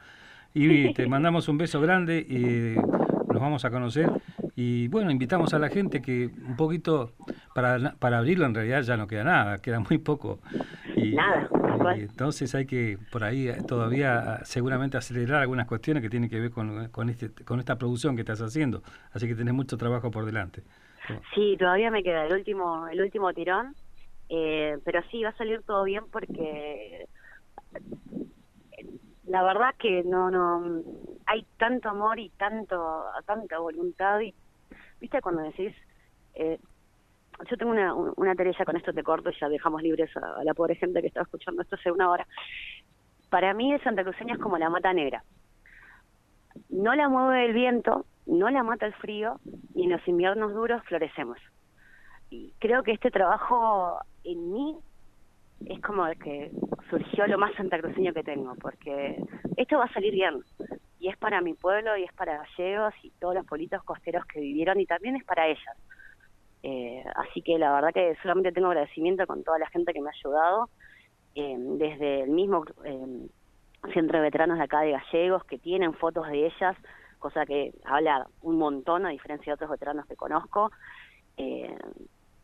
Y 0.54 0.94
te 0.94 1.08
mandamos 1.08 1.48
un 1.48 1.58
beso 1.58 1.80
grande 1.80 2.20
y 2.20 2.76
nos 3.32 3.42
vamos 3.42 3.64
a 3.66 3.70
conocer. 3.70 4.10
Y 4.58 4.88
bueno, 4.88 5.12
invitamos 5.12 5.54
a 5.54 5.60
la 5.60 5.68
gente 5.68 6.02
que 6.02 6.30
un 6.48 6.56
poquito, 6.56 7.12
para, 7.54 7.96
para 8.00 8.20
abrirlo 8.20 8.46
en 8.46 8.56
realidad 8.56 8.84
ya 8.84 8.96
no 8.96 9.06
queda 9.06 9.26
nada, 9.26 9.58
queda 9.58 9.80
muy 9.82 9.98
poco. 9.98 10.40
Y, 10.96 11.14
nada. 11.14 11.50
entonces 11.96 12.56
hay 12.56 12.66
que 12.66 12.98
por 13.12 13.26
ahí 13.26 13.52
todavía 13.68 14.40
seguramente 14.46 14.96
acelerar 14.96 15.42
algunas 15.42 15.68
cuestiones 15.68 16.02
que 16.02 16.10
tienen 16.10 16.30
que 16.30 16.40
ver 16.40 16.52
con, 16.52 16.88
con, 16.88 17.10
este, 17.10 17.30
con 17.44 17.60
esta 17.60 17.78
producción 17.78 18.16
que 18.16 18.22
estás 18.22 18.42
haciendo. 18.42 18.82
Así 19.12 19.28
que 19.28 19.36
tenés 19.36 19.54
mucho 19.54 19.78
trabajo 19.78 20.10
por 20.10 20.26
delante. 20.26 20.64
Sí, 21.34 21.58
todavía 21.60 21.92
me 21.92 22.02
queda 22.02 22.26
el 22.26 22.34
último, 22.34 22.88
el 22.88 23.02
último 23.02 23.34
tirón, 23.34 23.76
eh, 24.30 24.78
pero 24.86 25.02
sí, 25.12 25.22
va 25.22 25.30
a 25.30 25.38
salir 25.38 25.62
todo 25.64 25.84
bien 25.84 26.06
porque 26.12 27.08
la 29.28 29.44
verdad 29.44 29.76
que 29.78 30.04
no 30.04 30.32
no 30.32 30.82
hay 31.26 31.46
tanto 31.58 31.90
amor 31.90 32.20
y 32.20 32.30
tanto 32.30 33.04
tanta 33.26 33.60
voluntad 33.60 34.20
y 34.22 34.34
cuando 35.22 35.42
decís 35.44 35.74
eh, 36.36 36.60
yo 37.50 37.58
tengo 37.58 37.72
una, 37.72 37.94
una 37.94 38.36
Teresa 38.36 38.66
con 38.66 38.78
esto 38.78 38.94
te 38.94 39.04
corto 39.04 39.30
y 39.30 39.40
ya 39.40 39.50
dejamos 39.50 39.82
libres 39.82 40.16
a, 40.18 40.44
la 40.44 40.54
pobre 40.54 40.76
gente 40.76 41.02
que 41.02 41.08
está 41.08 41.22
escuchando 41.22 41.62
esto 41.62 41.76
hace 41.76 41.92
una 41.92 42.10
hora 42.10 42.28
para 43.30 43.54
mí 43.54 43.74
el 43.74 43.84
Santa 43.84 44.04
Cruceña 44.04 44.36
es 44.36 44.40
como 44.40 44.58
la 44.58 44.70
mata 44.70 44.94
negra. 44.94 45.24
No 46.70 46.96
la 46.96 47.10
mueve 47.10 47.46
el 47.46 47.54
viento 47.54 48.06
no 48.26 48.50
la 48.50 48.64
mata 48.64 48.86
el 48.86 48.94
frío 48.94 49.40
y 49.74 49.84
en 49.84 49.92
los 49.92 50.08
inviernos 50.08 50.54
duros 50.54 50.82
florecemos. 50.86 51.38
Y 52.30 52.54
creo 52.60 52.84
que 52.84 52.92
este 52.92 53.12
trabajo 53.12 54.00
en 54.24 54.52
mí 54.52 54.78
es 55.66 55.82
como 55.82 56.06
que 56.24 56.52
surgió 56.90 57.28
lo 57.28 57.38
más 57.38 57.54
santacruceño 57.56 58.14
que 58.14 58.24
tengo, 58.24 58.56
porque 58.56 59.18
esto 59.58 59.78
va 59.78 59.86
a 59.86 59.94
salir 59.94 60.14
bien. 60.14 60.44
y 61.00 61.10
es 61.10 61.18
para 61.18 61.42
mi 61.42 61.54
pueblo 61.54 61.96
y 61.98 62.04
es 62.04 62.14
para 62.14 62.44
gallegos 62.44 62.94
y 63.04 63.12
todos 63.20 63.36
los 63.36 63.46
pueblitos 63.46 63.84
costeros 63.84 64.26
que 64.26 64.40
vivieron 64.40 64.80
y 64.80 64.86
también 64.86 65.16
es 65.16 65.24
para 65.24 65.48
ellas. 65.48 65.78
Eh, 66.64 67.04
así 67.16 67.42
que 67.44 67.60
la 67.60 67.72
verdad 67.74 67.94
que 67.94 68.16
solamente 68.24 68.52
tengo 68.52 68.70
agradecimiento 68.70 69.28
con 69.28 69.44
toda 69.44 69.60
la 69.60 69.68
gente 69.68 69.94
que 69.94 70.02
me 70.02 70.10
ha 70.10 70.14
ayudado, 70.14 70.70
eh, 71.36 71.56
desde 71.60 72.22
el 72.24 72.32
mismo 72.32 72.66
eh, 72.84 73.28
centro 73.94 74.18
de 74.18 74.24
veteranos 74.24 74.58
de 74.58 74.64
acá 74.64 74.82
de 74.82 74.94
gallegos 74.94 75.44
que 75.44 75.60
tienen 75.60 75.94
fotos 75.94 76.28
de 76.28 76.48
ellas, 76.48 76.76
cosa 77.20 77.46
que 77.46 77.72
habla 77.84 78.28
un 78.42 78.58
montón 78.58 79.06
a 79.06 79.10
diferencia 79.10 79.52
de 79.52 79.56
otros 79.56 79.70
veteranos 79.70 80.08
que 80.08 80.16
conozco. 80.16 80.72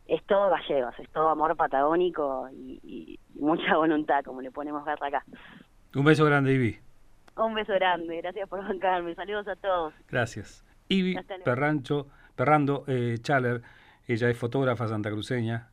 Es 0.06 0.22
todo 0.24 0.50
gallegos, 0.50 0.94
es 0.98 1.08
todo 1.10 1.28
amor 1.28 1.56
patagónico 1.56 2.48
y, 2.52 3.18
mucha 3.34 3.76
voluntad, 3.76 4.22
como 4.24 4.40
le 4.40 4.50
ponemos 4.50 4.84
garra 4.84 5.08
acá. 5.08 5.24
Un 5.94 6.04
beso 6.04 6.24
grande, 6.24 6.54
Ivy. 6.54 6.78
Un 7.36 7.54
beso 7.54 7.72
grande, 7.72 8.16
gracias 8.18 8.48
por 8.48 8.62
bancarme. 8.62 9.14
Saludos 9.14 9.48
a 9.48 9.56
todos. 9.56 9.94
Gracias. 10.08 10.64
Ivy 10.88 11.16
Perrancho, 11.44 12.06
Perrando 12.34 12.84
eh, 12.86 13.18
Chaler, 13.20 13.62
ella 14.06 14.28
es 14.28 14.38
fotógrafa 14.38 14.88
santacruceña. 14.88 15.68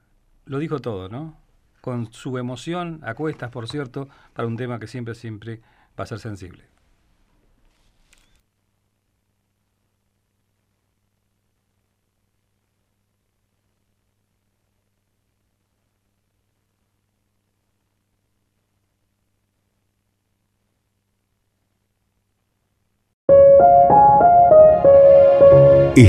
Lo 0.46 0.60
dijo 0.60 0.80
todo, 0.80 1.10
¿no? 1.10 1.38
Con 1.82 2.12
su 2.12 2.38
emoción, 2.38 3.00
a 3.04 3.14
cuestas, 3.14 3.52
por 3.52 3.68
cierto, 3.68 4.08
para 4.34 4.48
un 4.48 4.58
tema 4.58 4.80
que 4.80 4.88
siempre, 4.88 5.16
siempre 5.16 5.62
va 5.98 6.04
a 6.04 6.08
ser 6.08 6.20
sensible. 6.20 6.66